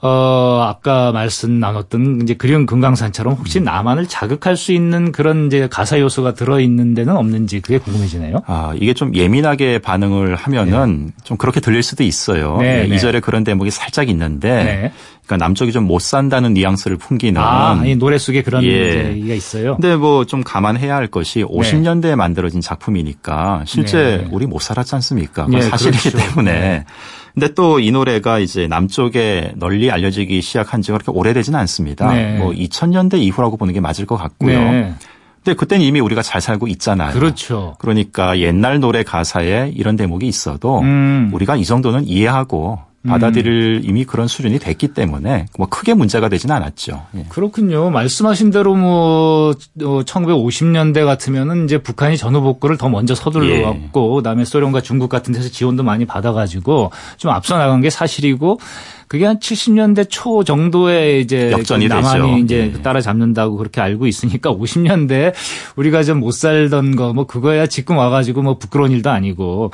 어, 0.07 0.67
아까 0.69 1.13
말씀 1.13 1.59
나눴던 1.61 2.21
이제 2.23 2.35
그리운 2.35 2.67
금강산처럼 2.67 3.35
혹시 3.35 3.59
음. 3.59 3.65
남한을 3.65 4.07
자극할 4.07 4.55
수 4.55 4.73
있는 4.73 5.13
그런 5.13 5.47
이제 5.47 5.67
가사 5.71 5.99
요소가 5.99 6.35
들어있는 6.35 6.93
데는 6.93 7.17
없는지 7.17 7.61
그게 7.61 7.79
궁금해지네요. 7.79 8.43
아, 8.47 8.75
이게 8.79 8.93
좀 8.93 9.15
예민하게 9.15 9.79
반응을 9.79 10.35
하면은 10.35 11.07
네. 11.07 11.13
좀 11.25 11.39
그렇게 11.39 11.61
들릴 11.61 11.83
수도 11.83 12.05
있어요. 12.05 12.59
네, 12.59 12.87
네. 12.87 12.95
2절에 12.97 13.23
그런 13.23 13.45
대목이 13.45 13.71
살짝 13.71 14.11
있는데 14.11 14.51
네. 14.65 14.93
그러니까 15.25 15.43
남쪽이 15.47 15.73
좀 15.73 15.85
못 15.85 16.01
산다는 16.03 16.53
뉘앙스를 16.53 16.99
풍기는 16.99 17.41
아, 17.41 17.81
이 17.87 17.95
노래 17.97 18.19
속에 18.19 18.43
그런 18.43 18.63
예. 18.65 19.11
얘기가 19.15 19.35
있어요. 19.35 19.77
근데 19.77 19.97
뭐 19.97 20.25
좀 20.27 20.43
감안해야 20.43 20.95
할 20.95 21.07
것이 21.07 21.43
50년대에 21.45 22.15
만들어진 22.15 22.61
작품이니까 22.61 23.63
실제 23.67 24.23
네. 24.23 24.29
우리 24.33 24.47
못 24.47 24.61
살았지 24.61 24.95
않습니까? 24.97 25.47
네, 25.49 25.63
사실이기 25.63 26.11
그렇죠. 26.11 26.29
때문에 26.29 26.85
근데 27.35 27.53
또 27.53 27.81
이 27.81 27.91
노래가 27.91 28.39
이제 28.39 28.67
남쪽에 28.69 29.53
널리 29.57 29.91
알려지기 29.91 30.41
시작한 30.41 30.83
지가 30.83 30.99
그렇게 30.99 31.11
오래되지는 31.19 31.59
않습니다. 31.61 32.13
네. 32.13 32.39
뭐 32.39 32.53
2000년대 32.53 33.19
이후라고 33.19 33.57
보는 33.57 33.75
게 33.75 33.81
맞을 33.81 34.07
것 34.07 34.17
같고요. 34.17 34.59
네. 34.59 34.95
근데 35.45 35.57
그때는 35.57 35.85
이미 35.85 36.01
우리가 36.01 36.23
잘 36.23 36.41
살고 36.41 36.69
있잖아요. 36.69 37.13
그렇죠. 37.13 37.75
그러니까 37.79 38.39
옛날 38.39 38.81
노래 38.81 39.03
가사에 39.03 39.73
이런 39.75 39.97
대목이 39.97 40.27
있어도 40.27 40.81
음. 40.81 41.31
우리가 41.35 41.57
이 41.57 41.65
정도는 41.65 42.07
이해하고 42.07 42.79
받아들일 43.09 43.77
음. 43.77 43.89
이미 43.89 44.05
그런 44.05 44.29
수준이 44.29 44.59
됐기 44.59 44.89
때문에 44.89 45.47
뭐 45.57 45.67
크게 45.69 45.95
문제가 45.95 46.29
되지는 46.29 46.55
않았죠. 46.57 47.03
예. 47.17 47.25
그렇군요. 47.29 47.91
말씀하신 47.91 48.51
대로 48.51 48.75
뭐 48.75 49.55
1950년대 49.79 50.99
어, 50.99 51.07
같으면은 51.07 51.65
이제 51.65 51.79
북한이 51.79 52.17
전후 52.17 52.41
복구를 52.41 52.77
더 52.77 52.89
먼저 52.89 53.15
서둘러 53.15 53.67
왔고 53.67 54.13
예. 54.13 54.17
그다음에 54.17 54.45
소련과 54.45 54.81
중국 54.81 55.09
같은 55.09 55.33
데서 55.33 55.49
지원도 55.49 55.83
많이 55.83 56.05
받아가지고 56.05 56.91
좀 57.17 57.31
앞서 57.31 57.57
나간 57.59 57.81
게 57.81 57.91
사실이고 57.91 58.59
그게 59.07 59.27
한 59.27 59.39
70년대 59.39 60.07
초 60.09 60.43
정도에 60.45 61.21
이제 61.21 61.53
역전이 61.53 61.89
남한이 61.89 62.23
되죠. 62.23 62.39
이제 62.39 62.73
예. 62.75 62.83
따라잡는다고 62.83 63.57
그렇게 63.57 63.81
알고 63.81 64.07
있으니까 64.07 64.53
50년대 64.53 65.33
우리가 65.77 66.03
좀 66.03 66.15
못 66.25 66.33
살던 66.33 66.97
거 66.97 67.15
뭐 67.15 67.27
그거야 67.27 67.67
지금 67.67 67.97
와가지고 67.99 68.43
뭐 68.43 68.59
부끄러운 68.59 68.91
일도 68.91 69.11
아니고 69.11 69.71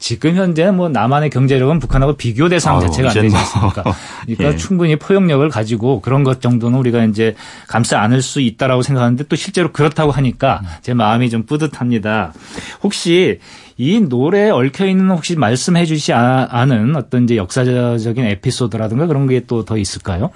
지금 0.00 0.34
현재 0.34 0.70
뭐 0.70 0.88
남한의 0.88 1.28
경제력은 1.30 1.78
북한하고 1.78 2.14
비교 2.14 2.48
대상 2.48 2.76
아유, 2.78 2.80
자체가 2.86 3.10
안 3.10 3.14
되지 3.14 3.28
뭐. 3.28 3.38
않습니까? 3.38 3.84
그러니까 4.26 4.44
예. 4.52 4.56
충분히 4.56 4.96
포용력을 4.96 5.46
가지고 5.50 6.00
그런 6.00 6.24
것 6.24 6.40
정도는 6.40 6.78
우리가 6.78 7.04
이제 7.04 7.36
감싸 7.68 8.00
안을 8.00 8.22
수 8.22 8.40
있다라고 8.40 8.80
생각하는데 8.82 9.24
또 9.28 9.36
실제로 9.36 9.70
그렇다고 9.72 10.10
하니까 10.10 10.62
제 10.80 10.94
마음이 10.94 11.28
좀 11.30 11.44
뿌듯합니다. 11.44 12.32
혹시 12.82 13.38
이 13.76 14.00
노래에 14.00 14.50
얽혀 14.50 14.86
있는 14.86 15.10
혹시 15.10 15.36
말씀해 15.36 15.84
주시지 15.84 16.12
않은 16.14 16.96
어떤 16.96 17.24
이제 17.24 17.36
역사적인 17.36 18.24
에피소드라든가 18.24 19.06
그런 19.06 19.26
게 19.28 19.40
또 19.40 19.64
더 19.64 19.76
있을까요? 19.76 20.30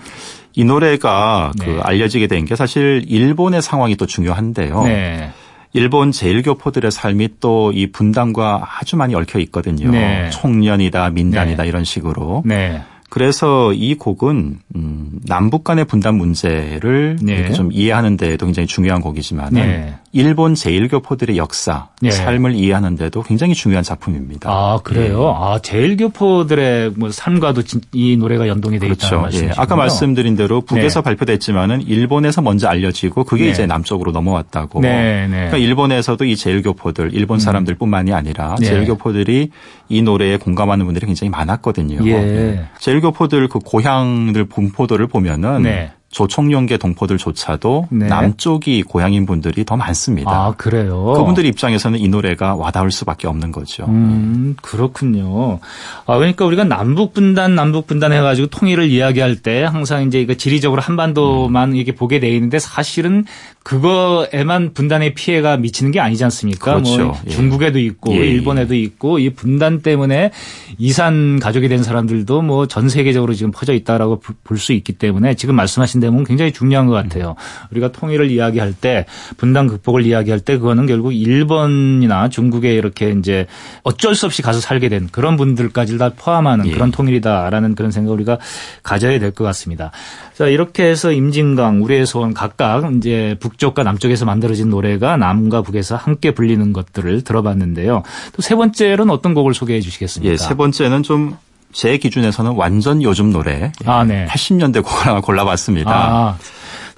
이 0.53 0.65
노래가 0.65 1.53
그 1.59 1.65
네. 1.65 1.75
그 1.75 1.81
알려지게 1.83 2.27
된 2.27 2.45
게 2.45 2.55
사실 2.55 3.03
일본의 3.09 3.63
상황이 3.63 3.97
또 3.97 4.07
중요한데요. 4.07 4.83
네. 4.85 5.33
일본 5.75 6.13
제일교포들의 6.13 6.91
삶이 6.91 7.41
또 7.41 7.73
이 7.75 7.91
분단과 7.91 8.69
아주 8.81 8.97
많이 8.97 9.15
얽혀 9.15 9.39
있거든요. 9.41 9.91
네. 9.91 10.31
총련이다, 10.31 11.11
민단이다 11.11 11.63
네. 11.65 11.69
이런 11.69 11.85
식으로. 11.85 12.43
네. 12.47 12.83
그래서 13.15 13.73
이 13.73 13.95
곡은 13.95 14.59
음, 14.75 15.21
남북 15.25 15.63
간의 15.63 15.85
분단 15.85 16.17
문제를 16.17 17.17
네. 17.23 17.53
좀 17.53 17.71
이해하는 17.71 18.17
데에도 18.17 18.45
굉장히 18.45 18.67
중요한 18.67 19.01
곡이지만 19.01 19.55
네. 19.55 19.95
일본 20.11 20.57
제일교포들의 20.57 21.37
역사, 21.37 21.91
네. 22.03 22.11
삶을 22.11 22.57
이해하는 22.57 22.97
데도 22.97 23.23
굉장히 23.23 23.55
중요한 23.55 23.85
작품입니다. 23.85 24.51
아 24.51 24.81
그래요? 24.83 25.29
예. 25.29 25.33
아 25.33 25.59
제일교포들의 25.61 26.95
뭐 26.97 27.13
삶과도 27.13 27.63
이 27.93 28.17
노래가 28.17 28.49
연동이 28.49 28.81
되어 28.81 28.89
그렇죠. 28.89 29.07
있다는 29.07 29.23
말씀이시죠? 29.23 29.61
예. 29.61 29.63
아까 29.63 29.77
말씀드린 29.77 30.35
대로 30.35 30.61
북에서 30.63 31.01
네. 31.01 31.05
발표됐지만은 31.05 31.83
일본에서 31.83 32.43
먼저 32.43 32.67
알려지고 32.67 33.23
그게 33.23 33.45
네. 33.45 33.51
이제 33.51 33.67
남쪽으로 33.67 34.11
넘어왔다고. 34.11 34.81
네, 34.81 35.27
그러니까 35.29 35.57
일본에서도 35.57 36.25
이 36.25 36.35
제일교포들, 36.35 37.11
일본 37.13 37.37
음. 37.37 37.39
사람들뿐만이 37.39 38.13
아니라 38.13 38.57
제일교포들이 38.57 39.51
이 39.89 40.03
노래에 40.03 40.37
공감하는 40.37 40.85
분들이 40.85 41.07
굉장히 41.07 41.31
많았거든요. 41.31 42.05
예. 42.09 42.65
제일 42.81 43.04
불교포들 43.05 43.49
그 43.49 43.59
고향들 43.59 44.47
분포도를 44.47 45.07
보면은 45.07 45.63
네. 45.63 45.93
조총련계 46.15 46.77
동포들조차도 46.77 47.89
네. 47.91 48.07
남쪽이 48.07 48.85
고향인 48.85 49.27
분들이 49.27 49.65
더 49.65 49.77
많습니다. 49.77 50.31
아, 50.31 50.55
그래요? 50.57 51.13
그분들 51.17 51.45
입장에서는 51.45 51.99
이 51.99 52.07
노래가 52.09 52.55
와닿을 52.55 52.93
수밖에 52.93 53.27
없는 53.27 53.51
거죠. 53.51 53.85
음, 53.89 54.55
그렇군요. 54.63 55.59
아, 56.07 56.17
그러니까 56.17 56.45
우리가 56.45 56.63
남북분단, 56.65 57.57
남북분단 57.57 58.13
해가지고 58.13 58.47
통일을 58.47 58.89
이야기할 58.91 59.37
때 59.37 59.65
항상 59.65 60.07
이제 60.07 60.21
이거 60.21 60.35
지리적으로 60.35 60.81
한반도만 60.81 61.71
음. 61.71 61.77
이렇게 61.77 61.93
보게 61.93 62.21
돼 62.21 62.29
있는데 62.31 62.61
사실은 62.61 63.25
그거에만 63.65 64.73
분단의 64.75 65.15
피해가 65.15 65.57
미치는 65.57 65.91
게 65.91 65.99
아니지 65.99 66.23
않습니까? 66.25 66.75
그렇죠. 66.75 67.07
뭐 67.07 67.19
예. 67.27 67.31
중국에도 67.31 67.79
있고 67.81 68.13
예. 68.13 68.19
일본에도 68.19 68.75
있고 68.75 69.19
이 69.19 69.31
분단 69.31 69.81
때문에 69.81 70.31
이산 70.79 71.41
가족이 71.41 71.69
된 71.69 71.83
사람들도 71.83 72.43
뭐 72.43 72.67
전 72.67 72.89
세계적으로 72.89 73.35
지금 73.35 73.51
퍼져 73.51 73.73
있다라고 73.73 74.21
볼 74.45 74.59
수 74.59 74.73
있기 74.73 74.93
때문에 74.95 75.35
지금 75.35 75.55
말씀하신 75.57 76.01
대목은 76.05 76.25
굉장히 76.25 76.53
중요한 76.53 76.87
것 76.87 76.93
같아요. 76.93 77.35
우리가 77.71 77.93
통일을 77.93 78.31
이야기할 78.31 78.73
때 78.73 79.07
분단 79.37 79.67
극복을 79.67 80.07
이야기할 80.07 80.41
때 80.41 80.59
그거는 80.59 80.87
결국 80.87 81.13
일본이나 81.13 82.29
중국에 82.29 82.75
이렇게 82.75 83.11
이제 83.11 83.47
어쩔 83.83 84.15
수 84.15 84.27
없이 84.27 84.43
가서 84.43 84.61
살게 84.61 84.89
된 84.89 85.09
그런 85.11 85.37
분들까지 85.37 85.99
다 85.99 86.11
포함하는 86.17 86.67
예. 86.67 86.73
그런 86.73 86.91
통일이다라는 86.91 87.75
그런 87.75 87.91
생각 87.91 88.11
을 88.11 88.15
우리가 88.15 88.39
가져야 88.83 89.19
될 89.19 89.35
것 89.35 89.43
같습니다. 89.45 89.91
자 90.35 90.47
이렇게 90.47 90.85
해서 90.85 91.11
임진강 91.13 91.83
우리의 91.83 92.07
소원 92.07 92.35
각각 92.35 92.95
이제 92.97 93.37
북쪽과 93.41 93.83
남쪽에서 93.83 94.25
만들어진 94.25 94.71
노래가 94.71 95.17
남과 95.17 95.63
북에서 95.63 95.97
함께 95.97 96.31
불리는 96.33 96.73
것들을 96.73 97.23
들어봤는데요. 97.23 98.03
또 98.33 98.43
세 98.45 98.55
번째로는 98.57 99.13
어떤 99.13 99.33
곡을 99.33 99.55
소개해 99.55 99.81
주시겠습니까? 99.81 100.33
예, 100.33 100.37
세 100.37 100.55
번째는 100.55 101.03
좀 101.03 101.37
제 101.75 101.99
기준에서는 101.99 102.53
완전 102.53 103.03
요즘 103.03 103.33
노래. 103.33 103.73
아, 103.85 104.05
네. 104.05 104.27
80년대 104.27 104.83
곡을 104.83 105.07
하나 105.07 105.21
골라봤습니다. 105.21 105.91
아. 105.91 106.39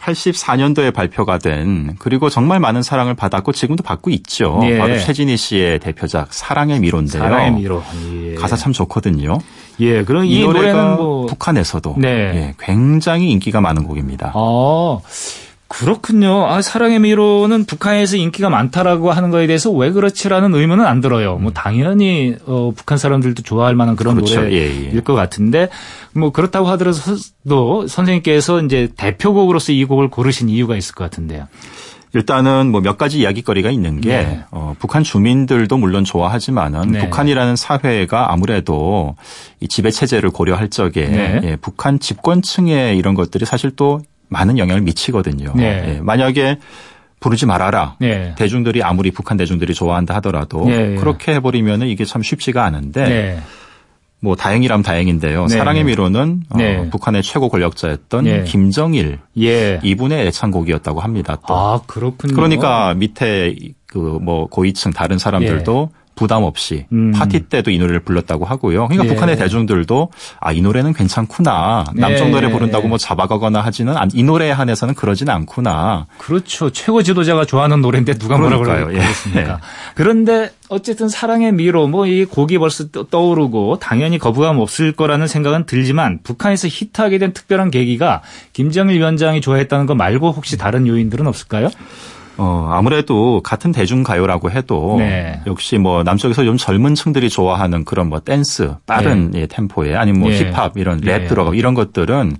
84년도에 0.06 0.94
발표가 0.94 1.38
된 1.38 1.96
그리고 1.98 2.30
정말 2.30 2.60
많은 2.60 2.82
사랑을 2.82 3.14
받았고 3.14 3.50
지금도 3.52 3.82
받고 3.82 4.10
있죠. 4.10 4.60
예. 4.62 4.78
바로 4.78 4.98
최진희 4.98 5.36
씨의 5.36 5.80
대표작 5.80 6.32
사랑의 6.32 6.78
미로인데요. 6.78 7.22
사랑의 7.22 7.52
미로. 7.52 7.82
예. 8.12 8.34
가사 8.34 8.54
참 8.54 8.72
좋거든요. 8.72 9.38
예, 9.80 10.04
그럼 10.04 10.24
이, 10.24 10.36
이 10.38 10.42
노래는 10.42 10.96
뭐 10.96 11.26
북한에서도 11.26 11.96
네. 11.98 12.08
예, 12.08 12.54
굉장히 12.60 13.30
인기가 13.30 13.60
많은 13.60 13.82
곡입니다. 13.82 14.32
아. 14.34 14.98
그렇군요. 15.68 16.46
아, 16.46 16.62
사랑의 16.62 17.00
미로는 17.00 17.64
북한에서 17.64 18.16
인기가 18.16 18.48
많다라고 18.48 19.10
하는 19.10 19.30
거에 19.30 19.46
대해서 19.46 19.70
왜 19.72 19.90
그렇지라는 19.90 20.54
의문은 20.54 20.86
안 20.86 21.00
들어요. 21.00 21.36
뭐 21.36 21.52
당연히 21.52 22.36
어, 22.46 22.72
북한 22.74 22.98
사람들도 22.98 23.42
좋아할 23.42 23.74
만한 23.74 23.96
그런 23.96 24.14
그렇죠. 24.14 24.42
노래일 24.42 24.92
예, 24.92 24.94
예. 24.94 25.00
것 25.00 25.14
같은데 25.14 25.68
뭐 26.12 26.30
그렇다고 26.30 26.68
하더라도 26.68 27.86
선생님께서 27.88 28.62
이제 28.62 28.90
대표곡으로서 28.96 29.72
이 29.72 29.84
곡을 29.84 30.08
고르신 30.08 30.48
이유가 30.48 30.76
있을 30.76 30.94
것 30.94 31.04
같은데요. 31.04 31.48
일단은 32.14 32.70
뭐 32.70 32.80
몇 32.80 32.96
가지 32.96 33.18
이야기거리가 33.18 33.70
있는 33.70 34.00
게 34.00 34.08
네. 34.08 34.44
어, 34.50 34.74
북한 34.78 35.02
주민들도 35.02 35.76
물론 35.76 36.04
좋아하지만은 36.04 36.92
네. 36.92 37.00
북한이라는 37.00 37.56
사회가 37.56 38.32
아무래도 38.32 39.16
이 39.60 39.68
지배 39.68 39.90
체제를 39.90 40.30
고려할 40.30 40.70
적에 40.70 41.06
네. 41.06 41.40
예, 41.42 41.56
북한 41.56 41.98
집권층의 41.98 42.96
이런 42.96 43.14
것들이 43.14 43.44
사실 43.44 43.70
또 43.74 44.00
많은 44.28 44.58
영향을 44.58 44.82
미치거든요. 44.82 45.52
네. 45.54 45.96
예, 45.96 46.00
만약에 46.00 46.58
부르지 47.20 47.46
말아라. 47.46 47.96
네. 48.00 48.34
대중들이 48.36 48.82
아무리 48.82 49.10
북한 49.10 49.36
대중들이 49.36 49.74
좋아한다 49.74 50.14
하더라도 50.16 50.66
네. 50.66 50.94
그렇게 50.96 51.34
해버리면 51.34 51.82
이게 51.82 52.04
참 52.04 52.22
쉽지가 52.22 52.64
않은데 52.64 53.08
네. 53.08 53.40
뭐 54.20 54.34
다행이라면 54.36 54.82
다행인데요. 54.82 55.46
네. 55.46 55.56
사랑의 55.56 55.84
미로는 55.84 56.42
어, 56.50 56.56
네. 56.58 56.88
북한의 56.90 57.22
최고 57.22 57.48
권력자였던 57.48 58.24
네. 58.24 58.44
김정일 58.44 59.18
예. 59.40 59.78
이분의 59.82 60.26
애창곡이었다고 60.26 61.00
합니다. 61.00 61.38
또. 61.46 61.54
아 61.56 61.80
그렇군요. 61.86 62.34
그러니까 62.34 62.94
밑에 62.94 63.54
그 63.86 64.18
뭐 64.20 64.46
고위층 64.46 64.92
다른 64.92 65.18
사람들도 65.18 65.90
예. 65.90 66.05
부담 66.16 66.42
없이 66.42 66.86
음. 66.92 67.12
파티 67.12 67.40
때도 67.48 67.70
이 67.70 67.78
노래를 67.78 68.00
불렀다고 68.00 68.44
하고요. 68.44 68.88
그러니까 68.88 69.04
예. 69.04 69.08
북한의 69.14 69.36
대중들도 69.36 70.10
아 70.40 70.52
이 70.56 70.62
노래는 70.62 70.94
괜찮구나. 70.94 71.84
남쪽 71.94 72.26
예. 72.26 72.30
노래 72.30 72.50
부른다고 72.50 72.88
뭐 72.88 72.96
잡아가거나 72.96 73.60
하지는 73.60 73.94
이 74.14 74.22
노래에 74.22 74.50
한해서는 74.50 74.94
그러지는 74.94 75.34
않구나. 75.34 76.06
그렇죠. 76.18 76.70
최고 76.70 77.02
지도자가 77.02 77.44
좋아하는 77.44 77.82
노래인데 77.82 78.14
누가 78.14 78.38
뭐라 78.38 78.56
그러겠습니까. 78.58 79.52
예. 79.52 79.56
그런데 79.94 80.50
어쨌든 80.68 81.08
사랑의 81.08 81.52
미로 81.52 81.86
뭐 81.86 82.06
이 82.06 82.24
곡이 82.24 82.58
벌써 82.58 82.84
떠오르고 82.88 83.78
당연히 83.80 84.16
거부감 84.18 84.58
없을 84.58 84.92
거라는 84.92 85.26
생각은 85.26 85.66
들지만 85.66 86.20
북한에서 86.22 86.68
히트하게 86.68 87.18
된 87.18 87.32
특별한 87.34 87.70
계기가 87.70 88.22
김정일 88.54 88.96
위원장이 88.96 89.42
좋아했다는 89.42 89.84
거 89.86 89.94
말고 89.94 90.30
혹시 90.32 90.56
다른 90.56 90.86
요인들은 90.86 91.26
없을까요? 91.26 91.68
어, 92.38 92.68
아무래도 92.72 93.40
같은 93.42 93.72
대중가요라고 93.72 94.50
해도 94.50 94.96
네. 94.98 95.40
역시 95.46 95.78
뭐 95.78 96.02
남쪽에서 96.02 96.44
좀 96.44 96.56
젊은 96.56 96.94
층들이 96.94 97.30
좋아하는 97.30 97.84
그런 97.84 98.08
뭐 98.08 98.20
댄스, 98.20 98.74
빠른 98.86 99.30
네. 99.30 99.42
예, 99.42 99.46
템포에 99.46 99.94
아니면 99.94 100.20
뭐 100.20 100.30
네. 100.30 100.38
힙합 100.38 100.76
이런 100.76 100.98
랩 100.98 101.20
네. 101.20 101.26
들어가 101.26 101.54
이런 101.54 101.74
것들은 101.74 102.36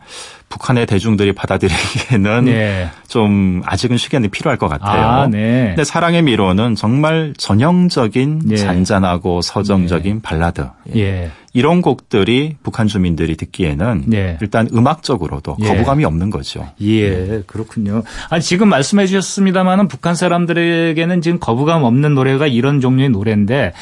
북한의 0.49 0.87
대중들이 0.87 1.33
받아들이기에는 1.33 2.45
네. 2.45 2.89
좀 3.09 3.63
아직은 3.65 3.97
시간이 3.97 4.29
필요할 4.29 4.59
것 4.59 4.69
같아요. 4.69 5.07
아, 5.07 5.27
네. 5.27 5.69
근데 5.69 5.85
사랑의 5.85 6.23
미로는 6.23 6.77
정말 6.77 7.35
전형적인 7.37 8.43
네. 8.45 8.57
잔잔하고 8.57 9.43
서정적인 9.43 10.23
발라드. 10.23 10.69
예. 10.95 11.31
이런 11.53 11.81
곡들이 11.81 12.57
북한 12.63 12.87
주민들이 12.87 13.35
듣기에는 13.35 14.05
네. 14.07 14.37
일단 14.43 14.69
음악적으로도 14.73 15.57
예. 15.63 15.69
거부감이 15.69 16.05
없는 16.05 16.29
거죠. 16.29 16.69
예, 16.83 17.43
그렇군요. 17.47 18.03
아니 18.29 18.43
지금 18.43 18.69
말씀해 18.69 19.07
주셨습니다만은 19.07 19.89
북한 19.89 20.15
사람들에게는 20.15 21.23
지금 21.23 21.41
거부감 21.41 21.83
없는 21.83 22.15
노래가 22.15 22.47
이런 22.47 22.83
종류의 22.83 23.09
노래인데 23.09 23.73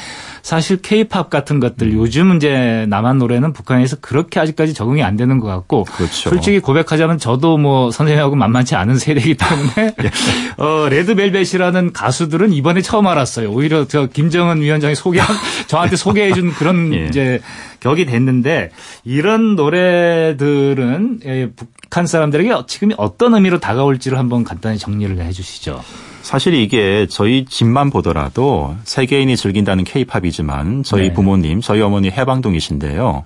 사실 0.45 0.79
케이팝 0.79 1.31
같은 1.31 1.59
것들 1.59 1.87
음. 1.87 1.93
요즘 1.93 2.35
이제 2.35 2.85
남한 2.87 3.17
노래는 3.17 3.51
북한에서 3.51 3.95
그렇게 3.99 4.39
아직까지 4.39 4.75
적응이 4.75 5.01
안 5.01 5.15
되는 5.15 5.39
것 5.39 5.47
같고 5.47 5.85
그렇죠. 5.85 6.29
솔직히 6.29 6.59
고백하자면 6.59 7.17
저도 7.17 7.57
뭐 7.57 7.89
선생님하고 7.89 8.35
만만치 8.35 8.75
않은 8.75 8.99
세대이기 8.99 9.37
때문에 9.37 9.95
예. 10.03 10.11
어, 10.63 10.87
레드벨벳이라는 10.87 11.93
가수들은 11.93 12.53
이번에 12.53 12.83
처음 12.83 13.07
알았어요. 13.07 13.49
오히려 13.49 13.87
저 13.87 14.05
김정은 14.05 14.61
위원장이 14.61 14.93
소개한 14.93 15.35
저한테 15.65 15.95
소개해 15.95 16.33
준 16.33 16.51
그런 16.53 16.93
예. 16.93 17.07
이제 17.07 17.41
격이 17.79 18.05
됐는데 18.05 18.69
이런 19.03 19.55
노래들은 19.55 21.21
예, 21.25 21.49
북한 21.55 22.05
사람들에게 22.05 22.53
지금 22.67 22.91
어떤 22.97 23.33
의미로 23.33 23.59
다가올지를 23.59 24.19
한번 24.19 24.43
간단히 24.43 24.77
정리를 24.77 25.19
해 25.19 25.31
주시죠. 25.31 25.81
사실 26.25 26.55
이게 26.55 27.05
저희 27.07 27.45
집만 27.45 27.91
보더라도 27.91 28.75
세계인이 28.83 29.37
즐긴다는 29.37 29.83
케이팝이지만 29.83 30.81
저희 30.81 31.09
네. 31.09 31.13
부모님, 31.13 31.61
저희 31.61 31.81
어머니 31.81 32.09
해방동이신데요. 32.09 33.23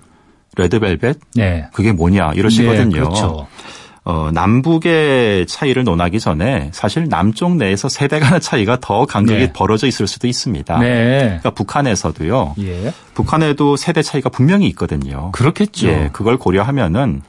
레드벨벳? 0.58 1.18
네. 1.34 1.66
그게 1.72 1.92
뭐냐 1.92 2.32
이러시거든요. 2.34 2.84
네, 2.84 3.00
그렇죠. 3.00 3.46
어, 4.04 4.30
남북의 4.34 5.46
차이를 5.46 5.84
논하기 5.84 6.20
전에 6.20 6.68
사실 6.74 7.08
남쪽 7.08 7.56
내에서 7.56 7.88
세대 7.88 8.20
간의 8.20 8.42
차이가 8.42 8.76
더 8.78 9.06
간극이 9.06 9.38
네. 9.38 9.52
벌어져 9.52 9.86
있을 9.86 10.06
수도 10.06 10.28
있습니다. 10.28 10.78
네. 10.80 11.20
그러니까 11.20 11.50
북한에서도요. 11.50 12.56
예. 12.58 12.92
북한에도 13.14 13.76
세대 13.76 14.02
차이가 14.02 14.28
분명히 14.28 14.66
있거든요. 14.68 15.32
그렇겠죠. 15.32 15.88
예, 15.88 16.10
그걸 16.12 16.36
고려하면은 16.36 17.22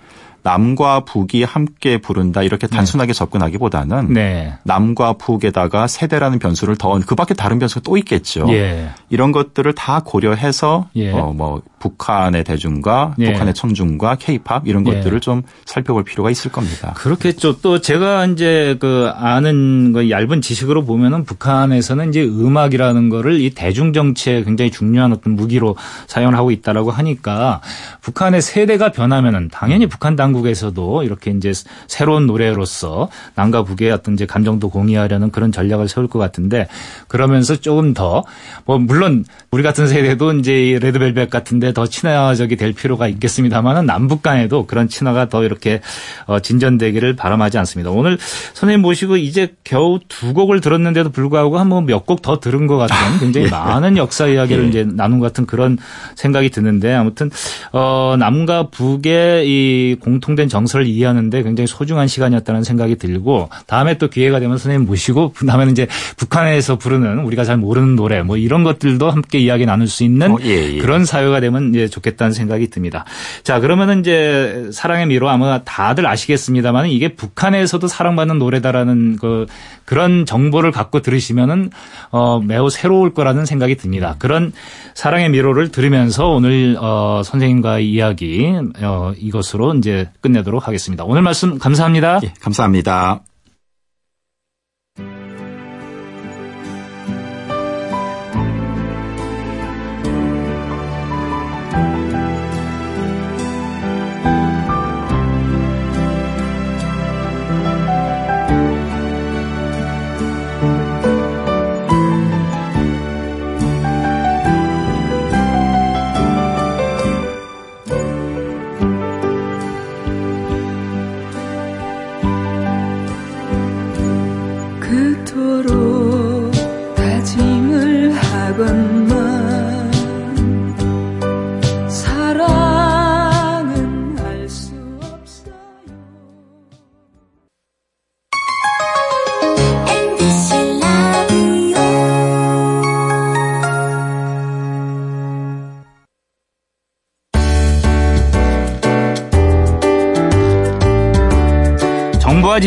남과 0.44 1.02
북이 1.02 1.44
함께 1.44 1.98
부른다 1.98 2.44
이렇게 2.44 2.68
네. 2.68 2.76
단순하게 2.76 3.14
네. 3.14 3.18
접근하기보다는 3.18 4.14
네. 4.14 4.54
남과 4.64 5.14
북에다가 5.14 5.88
세대라는 5.88 6.40
변수를 6.40 6.76
더한 6.76 7.02
그밖에 7.02 7.34
다른 7.34 7.60
변수가 7.60 7.82
또 7.84 7.98
있겠죠. 7.98 8.46
예. 8.50 8.90
이런 9.10 9.32
것들을 9.32 9.74
다 9.74 10.02
고려해서 10.04 10.88
예. 10.96 11.12
어 11.12 11.32
뭐 11.32 11.62
북한의 11.82 12.44
대중과 12.44 13.16
예. 13.20 13.32
북한의 13.32 13.54
청중과 13.54 14.16
케이팝 14.16 14.68
이런 14.68 14.86
예. 14.88 14.94
것들을 14.94 15.20
좀 15.20 15.42
살펴볼 15.66 16.04
필요가 16.04 16.30
있을 16.30 16.52
겁니다. 16.52 16.94
그렇겠죠. 16.96 17.60
또 17.62 17.82
제가 17.82 18.28
이제 18.28 18.78
그 18.80 19.10
아는 19.14 19.92
그 19.92 20.10
얇은 20.10 20.42
지식으로 20.42 20.86
보면은 20.86 21.26
북한에서는 21.26 22.10
이제 22.10 22.24
음악이라는 22.24 23.10
거를 23.10 23.42
이 23.42 23.50
대중 23.50 23.92
정치에 23.94 24.44
굉장히 24.44 24.72
중요한 24.72 25.12
어떤 25.12 25.36
무기로 25.36 25.76
사용을 26.08 26.38
하고 26.38 26.52
있다라고 26.52 26.92
하니까 26.92 27.62
북한의 28.02 28.42
세대가 28.42 28.92
변하면은 28.92 29.50
당연히 29.52 29.88
북한 29.88 30.16
당 30.16 30.31
국에서도 30.34 31.04
이렇게 31.04 31.32
이제 31.32 31.52
새로운 31.88 32.28
노래로서 32.28 33.10
남과 33.36 33.64
북의 33.64 33.92
어떤 33.92 34.14
이제 34.16 34.26
감정도 34.26 34.70
공유하려는 34.70 35.32
그런 35.32 35.52
전략을 35.52 35.88
세울 35.88 36.08
것 36.08 36.20
같은데 36.20 36.68
그러면서 37.08 37.56
조금 37.56 37.94
더 37.94 38.24
뭐 38.66 38.78
물론 38.78 39.26
우리 39.52 39.64
같은 39.64 39.88
세대도 39.88 40.34
이제 40.34 40.78
레드벨벳 40.82 41.30
같은데 41.30 41.74
더 41.74 41.88
친화적이 41.88 42.56
될 42.58 42.74
필요가 42.74 43.08
있겠습니다만은 43.08 43.86
남북 43.86 44.22
간에도 44.22 44.66
그런 44.68 44.88
친화가 44.88 45.30
더 45.30 45.44
이렇게 45.44 45.82
어, 46.28 46.40
진전되기를 46.40 47.16
바람하지 47.16 47.58
않습니다. 47.60 47.90
오늘 47.92 48.18
선생님 48.54 48.82
모시고 48.82 49.18
이제 49.18 49.54
겨우 49.64 50.00
두 50.08 50.34
곡을 50.34 50.62
들었는데도 50.62 51.10
불구하고 51.12 51.58
한 51.58 51.70
번 51.70 51.86
몇 51.86 52.06
곡 52.06 52.22
더 52.22 52.40
들은 52.40 52.68
것 52.68 52.78
같은 52.78 52.96
굉장히 53.20 53.48
예. 53.48 53.50
많은 53.52 53.98
역사 53.98 54.28
이야기를 54.28 54.66
예. 54.66 54.70
이제 54.70 54.84
나눈 54.88 55.20
것 55.20 55.26
같은 55.28 55.46
그런 55.46 55.78
생각이 56.16 56.50
드는데 56.52 56.94
아무튼 56.94 57.30
어, 57.74 58.16
남과 58.20 58.68
북의 58.70 59.48
이 59.48 59.96
공 60.02 60.20
통된 60.22 60.50
정서를 60.50 60.88
이해하는데 60.88 61.44
굉장히 61.44 61.68
소중한 61.68 62.08
시간이었다는 62.08 62.64
생각이 62.64 62.96
들고 62.96 63.50
다음에 63.68 63.98
또 63.98 64.08
기회가 64.08 64.40
되면 64.40 64.58
선생님 64.58 64.88
모시고 64.88 65.34
다음에는 65.48 65.72
이제 65.74 65.88
북한에서 66.18 66.78
부르는 66.78 67.20
우리가 67.20 67.44
잘 67.44 67.58
모르는 67.58 67.96
노래 67.96 68.24
뭐 68.24 68.38
이런 68.38 68.64
것들도 68.64 69.12
함께 69.12 69.40
이야기 69.40 69.66
나눌 69.66 69.88
수 69.88 70.04
있는 70.04 70.32
어, 70.32 70.38
예, 70.44 70.76
예. 70.76 70.78
그런 70.80 71.06
사회가 71.06 71.40
되면 71.40 71.52
되면 71.52 71.70
이제 71.70 71.88
좋겠다는 71.88 72.34
생각이 72.34 72.70
듭니다. 72.70 73.06
자, 73.44 73.60
그러면은 73.60 74.00
이제 74.00 74.70
사랑의 74.72 75.08
미로 75.08 75.30
아마 75.30 75.64
다들 75.64 76.08
아시겠습니다만 76.08 76.88
이게 76.88 77.16
북한에서도 77.16 77.88
사랑받는 77.88 78.40
노래다라는 78.40 79.18
그 79.18 79.46
그런 79.92 80.26
정보를 80.26 80.72
갖고 80.72 81.02
들으시면은 81.02 81.70
어 82.12 82.40
매우 82.40 82.70
새로울 82.70 83.14
거라는 83.14 83.46
생각이 83.46 83.76
듭니다. 83.76 84.16
그런 84.20 84.54
사랑의 84.94 85.30
미로를 85.30 85.70
들으면서 85.70 86.30
오늘 86.30 86.78
어 86.80 87.22
선생님과의 87.26 87.92
이야기 87.92 88.54
어 88.82 89.12
이것으로 89.18 89.74
이제 89.74 90.10
끝내도록 90.22 90.66
하겠습니다. 90.66 91.04
오늘 91.04 91.24
말씀 91.24 91.60
감사합니다. 91.60 92.22
예, 92.24 92.32
감사합니다. 92.40 93.31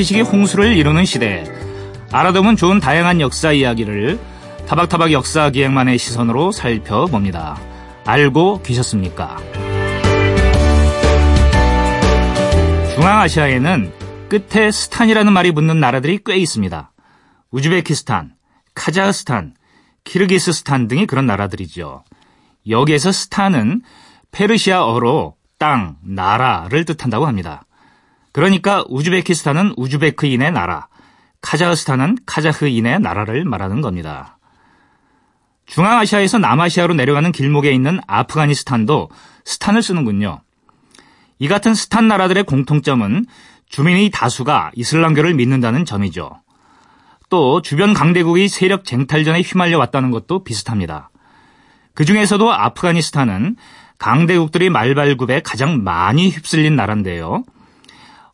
지식이 0.05 0.21
홍수를 0.21 0.77
이루는 0.77 1.07
시대. 1.07 1.45
알아두면 2.13 2.57
좋은 2.57 2.79
다양한 2.79 3.23
역사 3.23 3.53
이야기를 3.53 4.21
타박타박 4.67 5.13
역사 5.13 5.49
기획만의 5.49 5.97
시선으로 5.97 6.53
살펴봅니다. 6.53 7.59
알고 8.05 8.61
계셨습니까? 8.61 9.39
중앙아시아에는 12.95 13.93
끝에 14.29 14.71
스탄이라는 14.71 15.33
말이 15.33 15.53
붙는 15.53 15.81
나라들이 15.81 16.21
꽤 16.23 16.37
있습니다. 16.37 16.93
우즈베키스탄, 17.51 18.35
카자흐스탄, 18.75 19.55
키르기스스탄 20.05 20.87
등이 20.87 21.07
그런 21.07 21.25
나라들이죠. 21.25 22.05
여기에서 22.69 23.11
스탄은 23.11 23.81
페르시아어로 24.33 25.37
땅, 25.59 25.97
나라를 26.03 26.85
뜻한다고 26.85 27.27
합니다. 27.27 27.65
그러니까 28.35 28.85
우즈베키스탄은 28.89 29.75
우즈베크인의 29.77 30.51
나라, 30.51 30.89
카자흐스탄은 31.41 32.19
카자흐인의 32.27 32.99
나라를 32.99 33.45
말하는 33.45 33.81
겁니다. 33.81 34.39
중앙아시아에서 35.67 36.39
남아시아로 36.39 36.95
내려가는 36.95 37.31
길목에 37.31 37.71
있는 37.71 38.01
아프가니스탄도 38.09 39.09
스탄을 39.45 39.85
쓰는군요. 39.85 40.41
이 41.39 41.47
같은 41.47 41.75
스탄 41.75 42.09
나라들의 42.09 42.43
공통점은 42.43 43.25
주민의 43.69 44.11
다수가 44.11 44.73
이슬람교를 44.75 45.35
믿는다는 45.35 45.85
점이죠. 45.85 46.33
또 47.31 47.63
주변 47.63 47.95
강대국의 47.95 48.49
세력 48.49 48.85
쟁탈전에 48.85 49.43
휘말려 49.43 49.79
왔다는 49.79 50.11
것도 50.11 50.43
비슷합니다. 50.43 51.11
그 51.95 52.05
중에서도 52.05 52.53
아프가니스탄은 52.53 53.55
강대국들의 53.99 54.71
말발굽에 54.71 55.43
가장 55.43 55.85
많이 55.85 56.31
휩쓸린 56.31 56.75
나라인데요. 56.75 57.45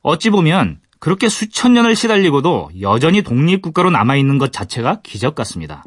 어찌 0.02 0.30
보면 0.30 0.80
그렇게 0.98 1.28
수천 1.28 1.72
년을 1.72 1.96
시달리고도 1.96 2.70
여전히 2.80 3.22
독립국가로 3.22 3.90
남아있는 3.90 4.38
것 4.38 4.52
자체가 4.52 5.00
기적 5.02 5.34
같습니다. 5.34 5.84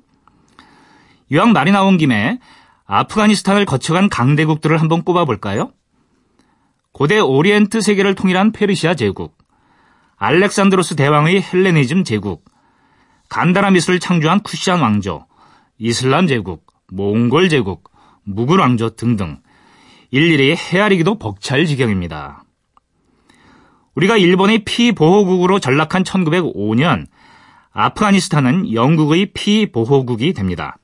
이왕 1.29 1.53
말이 1.53 1.71
나온 1.71 1.97
김에 1.97 2.39
아프가니스탄을 2.85 3.65
거쳐간 3.65 4.09
강대국들을 4.09 4.79
한번 4.79 5.03
꼽아볼까요? 5.03 5.71
고대 6.91 7.19
오리엔트 7.19 7.81
세계를 7.81 8.13
통일한 8.13 8.51
페르시아 8.51 8.93
제국, 8.93 9.37
알렉산드로스 10.17 10.95
대왕의 10.95 11.41
헬레니즘 11.41 12.03
제국, 12.03 12.45
간다라 13.29 13.71
미술을 13.71 13.99
창조한 13.99 14.41
쿠샨 14.41 14.79
왕조, 14.79 15.25
이슬람 15.79 16.27
제국, 16.27 16.67
몽골 16.91 17.49
제국, 17.49 17.91
무굴 18.23 18.59
왕조 18.59 18.91
등등 18.91 19.41
일일이 20.11 20.55
헤아리기도 20.55 21.17
벅찰 21.17 21.65
지경입니다. 21.65 22.42
우리가 23.95 24.17
일본의 24.17 24.65
피보호국으로 24.65 25.59
전락한 25.59 26.03
1905년 26.03 27.05
아프가니스탄은 27.71 28.73
영국의 28.73 29.27
피보호국이 29.33 30.33
됩니다. 30.33 30.77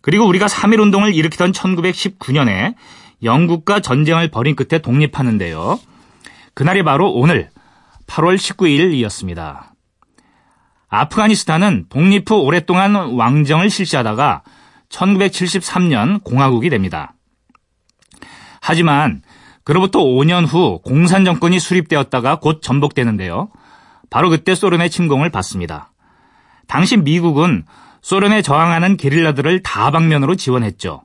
그리고 0.00 0.26
우리가 0.26 0.46
3.1 0.46 0.80
운동을 0.80 1.14
일으키던 1.14 1.52
1919년에 1.52 2.74
영국과 3.22 3.80
전쟁을 3.80 4.30
벌인 4.30 4.54
끝에 4.54 4.80
독립하는데요. 4.80 5.80
그날이 6.54 6.82
바로 6.82 7.12
오늘 7.12 7.50
8월 8.06 8.36
19일이었습니다. 8.36 9.68
아프가니스탄은 10.88 11.86
독립 11.90 12.30
후 12.30 12.36
오랫동안 12.36 12.94
왕정을 12.94 13.68
실시하다가 13.68 14.42
1973년 14.88 16.24
공화국이 16.24 16.70
됩니다. 16.70 17.14
하지만 18.60 19.22
그로부터 19.68 19.98
5년 19.98 20.46
후 20.48 20.80
공산 20.82 21.26
정권이 21.26 21.60
수립되었다가 21.60 22.36
곧 22.36 22.62
전복되는데요. 22.62 23.50
바로 24.08 24.30
그때 24.30 24.54
소련의 24.54 24.88
침공을 24.88 25.28
받습니다. 25.28 25.92
당시 26.66 26.96
미국은 26.96 27.66
소련에 28.00 28.40
저항하는 28.40 28.96
게릴라들을 28.96 29.62
다방면으로 29.62 30.36
지원했죠. 30.36 31.02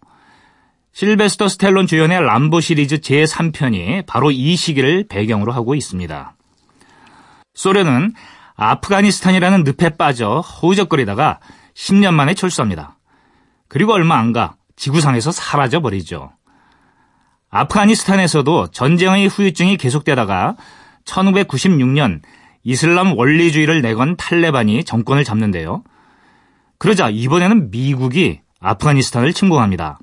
실베스터 0.93 1.49
스텔론 1.49 1.87
주연의 1.87 2.21
람보 2.21 2.61
시리즈 2.61 2.99
제3편이 3.01 4.05
바로 4.05 4.31
이 4.31 4.55
시기를 4.55 5.07
배경으로 5.09 5.51
하고 5.51 5.75
있습니다. 5.75 6.33
소련은 7.55 8.13
아프가니스탄이라는 8.55 9.65
늪에 9.65 9.89
빠져 9.97 10.39
허우적거리다가 10.39 11.41
10년 11.75 12.13
만에 12.13 12.33
철수합니다. 12.33 12.97
그리고 13.67 13.91
얼마 13.91 14.15
안 14.19 14.31
가 14.31 14.55
지구상에서 14.77 15.33
사라져 15.33 15.81
버리죠. 15.81 16.31
아프가니스탄에서도 17.53 18.71
전쟁의 18.71 19.27
후유증이 19.27 19.77
계속되다가 19.77 20.55
1996년 21.05 22.21
이슬람 22.63 23.15
원리주의를 23.15 23.83
내건 23.83 24.15
탈레반이 24.17 24.83
정권을 24.83 25.23
잡는데요. 25.23 25.83
그러자 26.79 27.09
이번에는 27.11 27.69
미국이 27.69 28.39
아프가니스탄을 28.59 29.33
침공합니다. 29.33 29.99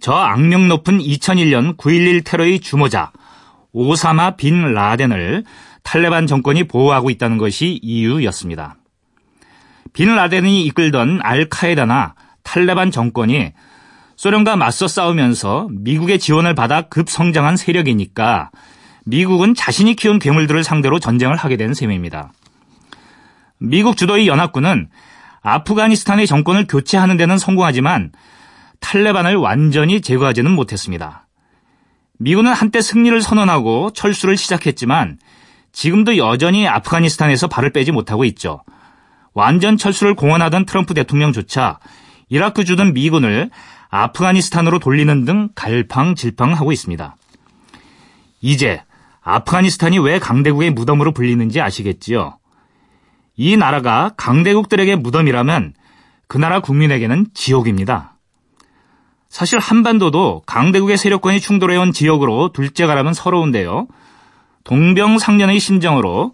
저 0.00 0.12
악명 0.12 0.68
높은 0.68 0.98
2001년 0.98 1.76
9.11 1.76 2.24
테러의 2.24 2.60
주모자 2.60 3.10
오사마 3.72 4.36
빈 4.36 4.72
라덴을 4.72 5.44
탈레반 5.82 6.28
정권이 6.28 6.64
보호하고 6.68 7.10
있다는 7.10 7.38
것이 7.38 7.80
이유였습니다. 7.82 8.76
빈 9.92 10.14
라덴이 10.14 10.64
이끌던 10.66 11.20
알카에다나 11.22 12.14
탈레반 12.44 12.92
정권이 12.92 13.52
소련과 14.16 14.56
맞서 14.56 14.88
싸우면서 14.88 15.68
미국의 15.70 16.18
지원을 16.18 16.54
받아 16.54 16.82
급성장한 16.82 17.56
세력이니까 17.56 18.50
미국은 19.04 19.54
자신이 19.54 19.96
키운 19.96 20.18
괴물들을 20.18 20.62
상대로 20.62 20.98
전쟁을 20.98 21.36
하게 21.36 21.56
된 21.56 21.74
셈입니다. 21.74 22.32
미국 23.58 23.96
주도의 23.96 24.28
연합군은 24.28 24.88
아프가니스탄의 25.42 26.26
정권을 26.26 26.66
교체하는 26.66 27.16
데는 27.16 27.38
성공하지만 27.38 28.12
탈레반을 28.80 29.36
완전히 29.36 30.00
제거하지는 30.00 30.50
못했습니다. 30.50 31.26
미군은 32.18 32.52
한때 32.52 32.80
승리를 32.80 33.20
선언하고 33.20 33.92
철수를 33.92 34.36
시작했지만 34.36 35.18
지금도 35.72 36.16
여전히 36.16 36.68
아프가니스탄에서 36.68 37.48
발을 37.48 37.70
빼지 37.70 37.90
못하고 37.90 38.24
있죠. 38.26 38.62
완전 39.34 39.76
철수를 39.76 40.14
공언하던 40.14 40.66
트럼프 40.66 40.94
대통령조차 40.94 41.78
이라크 42.28 42.64
주둔 42.64 42.92
미군을 42.92 43.50
아프가니스탄으로 43.92 44.78
돌리는 44.78 45.24
등 45.26 45.50
갈팡질팡하고 45.54 46.72
있습니다. 46.72 47.16
이제 48.40 48.82
아프가니스탄이 49.20 49.98
왜 49.98 50.18
강대국의 50.18 50.70
무덤으로 50.70 51.12
불리는지 51.12 51.60
아시겠지요? 51.60 52.38
이 53.36 53.56
나라가 53.56 54.10
강대국들에게 54.16 54.96
무덤이라면 54.96 55.74
그 56.26 56.38
나라 56.38 56.60
국민에게는 56.60 57.26
지옥입니다. 57.34 58.16
사실 59.28 59.58
한반도도 59.58 60.42
강대국의 60.46 60.96
세력권이 60.96 61.40
충돌해온 61.40 61.92
지역으로 61.92 62.52
둘째가라면 62.52 63.12
서러운데요. 63.12 63.88
동병상련의 64.64 65.60
심정으로 65.60 66.32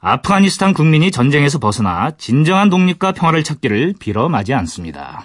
아프가니스탄 0.00 0.72
국민이 0.72 1.10
전쟁에서 1.10 1.58
벗어나 1.58 2.12
진정한 2.12 2.70
독립과 2.70 3.12
평화를 3.12 3.42
찾기를 3.42 3.94
빌어 3.98 4.28
마지 4.28 4.54
않습니다. 4.54 5.24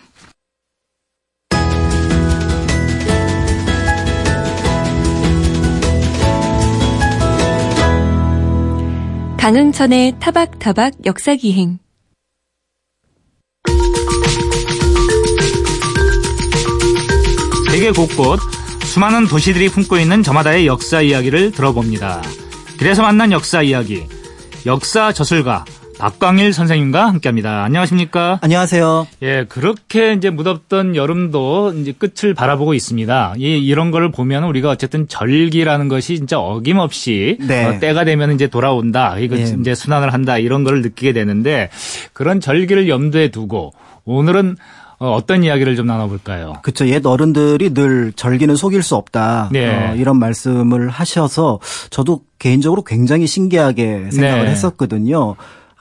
강흥천의 9.47 10.15
타박타박 10.19 11.05
역사기행 11.05 11.79
세계 17.71 17.91
곳곳 17.91 18.41
수많은 18.83 19.27
도시들이 19.27 19.69
품고 19.69 19.99
있는 19.99 20.21
저마다의 20.21 20.67
역사 20.67 20.99
이야기를 20.99 21.53
들어봅니다. 21.53 22.21
그래서 22.77 23.03
만난 23.03 23.31
역사 23.31 23.61
이야기, 23.61 24.05
역사 24.65 25.13
저술가 25.13 25.63
박광일 25.99 26.53
선생님과 26.53 27.07
함께합니다. 27.07 27.63
안녕하십니까? 27.63 28.39
안녕하세요. 28.41 29.07
예, 29.23 29.45
그렇게 29.49 30.13
이제 30.13 30.29
무덥던 30.29 30.95
여름도 30.95 31.73
이제 31.73 31.91
끝을 31.91 32.33
바라보고 32.35 32.73
있습니다. 32.75 33.35
이 33.37 33.41
이런 33.65 33.89
거를 33.89 34.11
보면 34.11 34.43
우리가 34.43 34.69
어쨌든 34.69 35.07
절기라는 35.07 35.87
것이 35.87 36.17
진짜 36.17 36.39
어김없이 36.39 37.37
네. 37.41 37.65
어, 37.65 37.79
때가 37.79 38.05
되면 38.05 38.31
이제 38.33 38.47
돌아온다. 38.47 39.17
이거 39.17 39.37
예. 39.37 39.41
이제 39.41 39.73
순환을 39.73 40.13
한다. 40.13 40.37
이런 40.37 40.63
거를 40.63 40.81
느끼게 40.81 41.13
되는데 41.13 41.69
그런 42.13 42.39
절기를 42.39 42.87
염두에 42.89 43.29
두고 43.29 43.73
오늘은 44.05 44.57
어, 44.99 45.11
어떤 45.11 45.43
이야기를 45.43 45.75
좀 45.75 45.85
나눠볼까요? 45.85 46.53
그쵸. 46.63 46.87
옛 46.87 47.05
어른들이 47.05 47.73
늘 47.73 48.11
절기는 48.13 48.55
속일 48.55 48.81
수 48.81 48.95
없다. 48.95 49.49
네. 49.51 49.67
어, 49.67 49.95
이런 49.95 50.17
말씀을 50.17 50.89
하셔서 50.89 51.59
저도 51.91 52.21
개인적으로 52.39 52.83
굉장히 52.83 53.27
신기하게 53.27 54.09
생각을 54.11 54.45
네. 54.45 54.51
했었거든요. 54.51 55.35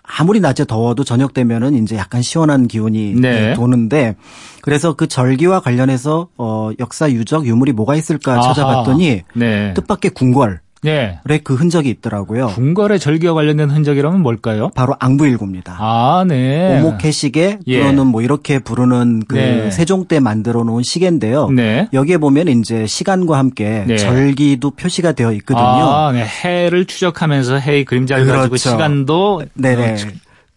아무리 0.06 0.40
낮에 0.40 0.64
더워도 0.64 1.04
저녁 1.04 1.34
되면은 1.34 1.74
이제 1.82 1.96
약간 1.96 2.22
시원한 2.22 2.68
기운이 2.68 3.14
네. 3.14 3.54
도는데 3.54 4.16
그래서 4.62 4.94
그 4.94 5.06
절기와 5.06 5.60
관련해서 5.60 6.28
어 6.38 6.70
역사 6.78 7.10
유적 7.10 7.46
유물이 7.46 7.72
뭐가 7.72 7.96
있을까. 7.96 8.40
찾아봤더니 8.40 9.22
네. 9.34 9.74
뜻밖의 9.74 10.12
궁궐 10.12 10.60
의 10.86 11.18
네. 11.24 11.38
그 11.42 11.54
흔적이 11.54 11.90
있더라고요. 11.90 12.48
궁궐의 12.48 12.98
절기와 12.98 13.34
관련된 13.34 13.70
흔적이라면 13.70 14.20
뭘까요? 14.20 14.70
바로 14.74 14.94
앙부일구입니다. 14.98 15.76
아, 15.78 16.24
네. 16.26 16.80
오목해 16.80 17.10
시계 17.10 17.58
예. 17.66 17.80
또는 17.82 18.06
뭐 18.06 18.22
이렇게 18.22 18.58
부르는 18.58 19.24
그 19.26 19.34
네. 19.34 19.70
세종 19.70 20.06
때 20.06 20.20
만들어 20.20 20.64
놓은 20.64 20.82
시계인데요. 20.82 21.50
네. 21.50 21.88
여기에 21.92 22.18
보면 22.18 22.48
이제 22.48 22.86
시간과 22.86 23.38
함께 23.38 23.84
네. 23.86 23.96
절기도 23.96 24.72
표시가 24.72 25.12
되어 25.12 25.32
있거든요. 25.32 25.64
아, 25.64 26.12
네. 26.12 26.24
해를 26.24 26.84
추적하면서 26.84 27.56
해의 27.56 27.84
그림자를 27.84 28.26
가지고 28.26 28.48
그렇죠. 28.48 28.70
시간도 28.70 29.44
네네. 29.54 29.96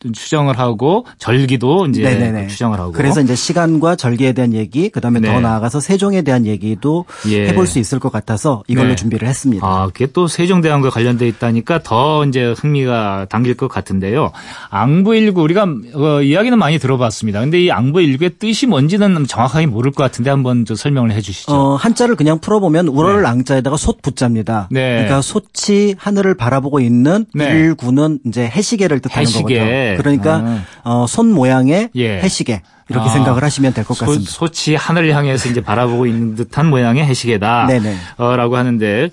어, 0.05 0.12
추- 0.13 0.29
추정을 0.29 0.59
하고 0.59 1.05
절기도 1.17 1.88
이제 1.88 2.01
네네네. 2.03 2.47
추정을 2.47 2.79
하고. 2.79 2.91
그래서 2.91 3.19
이제 3.21 3.35
시간과 3.35 3.95
절기에 3.95 4.33
대한 4.33 4.53
얘기, 4.53 4.89
그다음에 4.89 5.19
네. 5.19 5.27
더 5.31 5.39
나아가서 5.39 5.79
세종에 5.79 6.21
대한 6.21 6.45
얘기도 6.45 7.05
예. 7.29 7.47
해볼 7.47 7.65
수 7.67 7.79
있을 7.79 7.99
것 7.99 8.12
같아서 8.12 8.63
이걸로 8.67 8.89
네. 8.89 8.95
준비를 8.95 9.27
했습니다. 9.27 9.65
아, 9.65 9.88
그게 9.88 10.07
또 10.13 10.27
세종대왕과 10.27 10.89
관련돼 10.91 11.27
있다니까 11.27 11.81
더 11.83 12.23
이제 12.25 12.53
흥미가 12.57 13.25
당길 13.29 13.55
것 13.55 13.67
같은데요. 13.67 14.31
앙부일구 14.69 15.41
우리가 15.41 15.67
어, 15.95 16.21
이야기는 16.21 16.57
많이 16.57 16.77
들어봤습니다. 16.79 17.39
근데 17.41 17.62
이 17.63 17.71
앙부일구의 17.71 18.31
뜻이 18.39 18.67
뭔지는 18.67 19.25
정확하게 19.25 19.65
모를 19.65 19.91
것 19.91 20.03
같은데 20.03 20.29
한번 20.29 20.65
좀 20.65 20.75
설명을 20.75 21.12
해주시죠. 21.12 21.51
어, 21.51 21.75
한자를 21.75 22.15
그냥 22.15 22.39
풀어보면 22.39 22.88
우러를 22.88 23.25
앙자에다가 23.25 23.77
솥 23.77 24.01
붙자입니다. 24.01 24.67
네. 24.71 24.91
그러니까 24.91 25.21
솥이 25.21 25.95
하늘을 25.97 26.35
바라보고 26.35 26.79
있는 26.79 27.25
네. 27.33 27.45
일구는 27.49 28.19
이제 28.27 28.43
해시계를 28.45 28.99
뜻하는 28.99 29.27
해시계. 29.27 29.59
거거든요. 29.59 29.88
그러니까 29.97 30.36
아. 30.36 30.63
어, 30.84 31.06
손 31.08 31.32
모양의 31.32 31.89
예. 31.95 32.19
해시계 32.21 32.62
이렇게 32.89 33.08
아. 33.08 33.12
생각을 33.12 33.43
하시면 33.43 33.73
될것 33.73 33.95
소, 33.97 34.06
같습니다. 34.06 34.32
소 34.32 34.47
치 34.49 34.75
하늘을 34.75 35.13
향해서 35.15 35.49
이제 35.49 35.62
바라보고 35.62 36.06
있는 36.08 36.36
듯한 36.36 36.67
모양의 36.69 37.06
해시계다. 37.06 37.67
네네. 37.67 37.95
어, 38.17 38.36
라고 38.36 38.58
하는데 38.58 39.10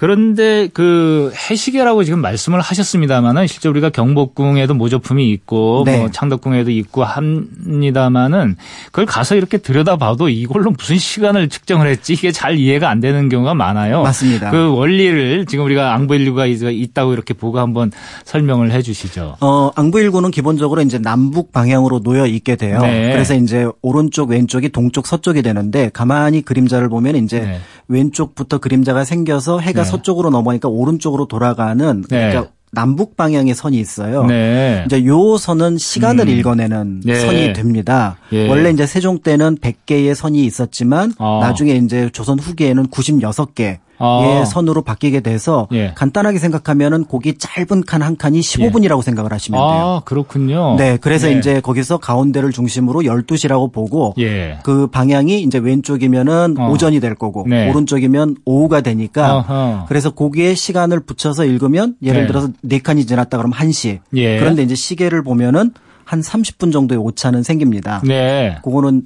그런데 0.00 0.66
그 0.72 1.30
해시계라고 1.50 2.04
지금 2.04 2.22
말씀을 2.22 2.62
하셨습니다마는 2.62 3.46
실제 3.46 3.68
우리가 3.68 3.90
경복궁에도 3.90 4.72
모조품이 4.72 5.28
있고 5.28 5.82
네. 5.84 5.98
뭐 5.98 6.10
창덕궁에도 6.10 6.70
있고 6.70 7.04
합니다마는 7.04 8.56
그걸 8.86 9.04
가서 9.04 9.36
이렇게 9.36 9.58
들여다봐도 9.58 10.30
이걸로 10.30 10.70
무슨 10.70 10.96
시간을 10.96 11.50
측정을 11.50 11.86
했지 11.86 12.14
이게 12.14 12.32
잘 12.32 12.56
이해가 12.58 12.88
안 12.88 13.00
되는 13.00 13.28
경우가 13.28 13.52
많아요. 13.52 14.00
맞습니다. 14.00 14.50
그 14.50 14.72
원리를 14.74 15.44
지금 15.44 15.66
우리가 15.66 15.92
앙부인류가 15.92 16.46
있다고 16.46 17.12
이렇게 17.12 17.34
보고 17.34 17.58
한번 17.58 17.92
설명을 18.24 18.72
해 18.72 18.80
주시죠. 18.80 19.36
어, 19.42 19.70
앙부일구는 19.74 20.30
기본적으로 20.30 20.80
이제 20.80 20.98
남북 20.98 21.52
방향으로 21.52 22.00
놓여 22.00 22.24
있게 22.24 22.56
돼요. 22.56 22.80
네. 22.80 23.12
그래서 23.12 23.34
이제 23.34 23.68
오른쪽, 23.82 24.30
왼쪽이 24.30 24.70
동쪽, 24.70 25.06
서쪽이 25.06 25.42
되는데 25.42 25.90
가만히 25.92 26.40
그림자를 26.40 26.88
보면 26.88 27.16
이제 27.16 27.40
네. 27.40 27.60
왼쪽부터 27.88 28.58
그림자가 28.58 29.04
생겨서 29.04 29.60
해가 29.60 29.82
네. 29.82 29.89
서쪽으로 29.90 30.30
넘어가니까 30.30 30.68
오른쪽으로 30.68 31.26
돌아가는 31.26 32.04
네. 32.08 32.30
그러니까 32.30 32.52
남북 32.72 33.16
방향의 33.16 33.54
선이 33.54 33.78
있어요. 33.78 34.24
네. 34.26 34.84
이제 34.86 35.04
요 35.04 35.36
선은 35.36 35.78
시간을 35.78 36.28
음. 36.28 36.38
읽어내는 36.38 37.02
네. 37.04 37.14
선이 37.16 37.52
됩니다. 37.52 38.16
예. 38.32 38.48
원래 38.48 38.70
이제 38.70 38.86
세종 38.86 39.18
때는 39.18 39.56
100개의 39.56 40.14
선이 40.14 40.44
있었지만 40.44 41.14
아. 41.18 41.40
나중에 41.42 41.72
이제 41.74 42.10
조선 42.12 42.38
후기에는 42.38 42.86
96개. 42.88 43.78
아. 44.00 44.20
의 44.24 44.46
선으로 44.46 44.82
바뀌게 44.82 45.20
돼서 45.20 45.68
예. 45.72 45.92
간단하게 45.94 46.38
생각하면은 46.38 47.04
고기 47.04 47.34
짧은 47.38 47.84
칸 47.86 48.00
한 48.00 48.16
칸이 48.16 48.40
15분이라고 48.40 49.02
생각을 49.02 49.32
하시면 49.32 49.58
돼요. 49.58 49.70
아, 49.70 50.00
그렇군요. 50.04 50.76
네, 50.76 50.96
그래서 51.00 51.30
예. 51.30 51.38
이제 51.38 51.60
거기서 51.60 51.98
가운데를 51.98 52.50
중심으로 52.50 53.00
12시라고 53.00 53.72
보고 53.72 54.14
예. 54.18 54.58
그 54.62 54.86
방향이 54.86 55.42
이제 55.42 55.58
왼쪽이면은 55.58 56.56
어. 56.58 56.70
오전이 56.70 57.00
될 57.00 57.14
거고 57.14 57.44
네. 57.48 57.70
오른쪽이면 57.70 58.36
오후가 58.44 58.80
되니까 58.80 59.38
어허. 59.38 59.84
그래서 59.88 60.10
거기에 60.10 60.54
시간을 60.54 61.00
붙여서 61.00 61.44
읽으면 61.44 61.96
예를 62.02 62.22
네. 62.22 62.26
들어서 62.26 62.48
네 62.62 62.78
칸이 62.78 63.06
지났다 63.06 63.36
그러면 63.36 63.58
1시. 63.58 63.98
예. 64.14 64.38
그런데 64.38 64.62
이제 64.62 64.74
시계를 64.74 65.22
보면은 65.22 65.72
한 66.04 66.20
30분 66.20 66.72
정도의 66.72 66.98
오차는 67.00 67.42
생깁니다. 67.42 68.02
네. 68.04 68.58
그거는 68.64 69.02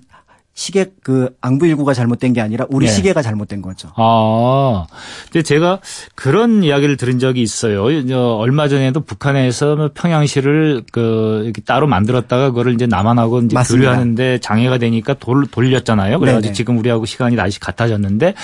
시계 0.55 0.87
그 1.03 1.35
앙부 1.41 1.67
일구가 1.67 1.95
잘못된 1.95 2.33
게 2.33 2.41
아니라 2.41 2.65
우리 2.71 2.87
네. 2.87 2.93
시계가 2.93 3.23
잘못된 3.23 3.61
거죠. 3.61 3.91
아, 3.97 4.87
근데 5.25 5.43
제가 5.43 5.81
그런 6.15 6.63
이야기를 6.63 6.97
들은 6.97 7.19
적이 7.19 7.43
있어요. 7.43 8.07
저 8.07 8.37
얼마 8.37 8.69
전에도 8.69 9.01
북한에서 9.01 9.75
뭐 9.75 9.91
평양시를 9.93 10.85
그 10.93 11.43
이렇게 11.45 11.61
따로 11.61 11.89
만들었다가 11.89 12.51
그거를 12.51 12.73
이제 12.75 12.87
남한하고 12.87 13.41
이제 13.41 13.55
맞습니다. 13.55 13.89
교류하는데 13.91 14.39
장애가 14.39 14.79
되니까 14.79 15.15
돌, 15.15 15.45
돌렸잖아요. 15.49 16.21
그래가지고 16.21 16.43
네네. 16.43 16.55
지금 16.55 16.79
우리하고 16.79 17.05
시간이 17.05 17.35
다시 17.35 17.59
같아졌는데 17.59 18.35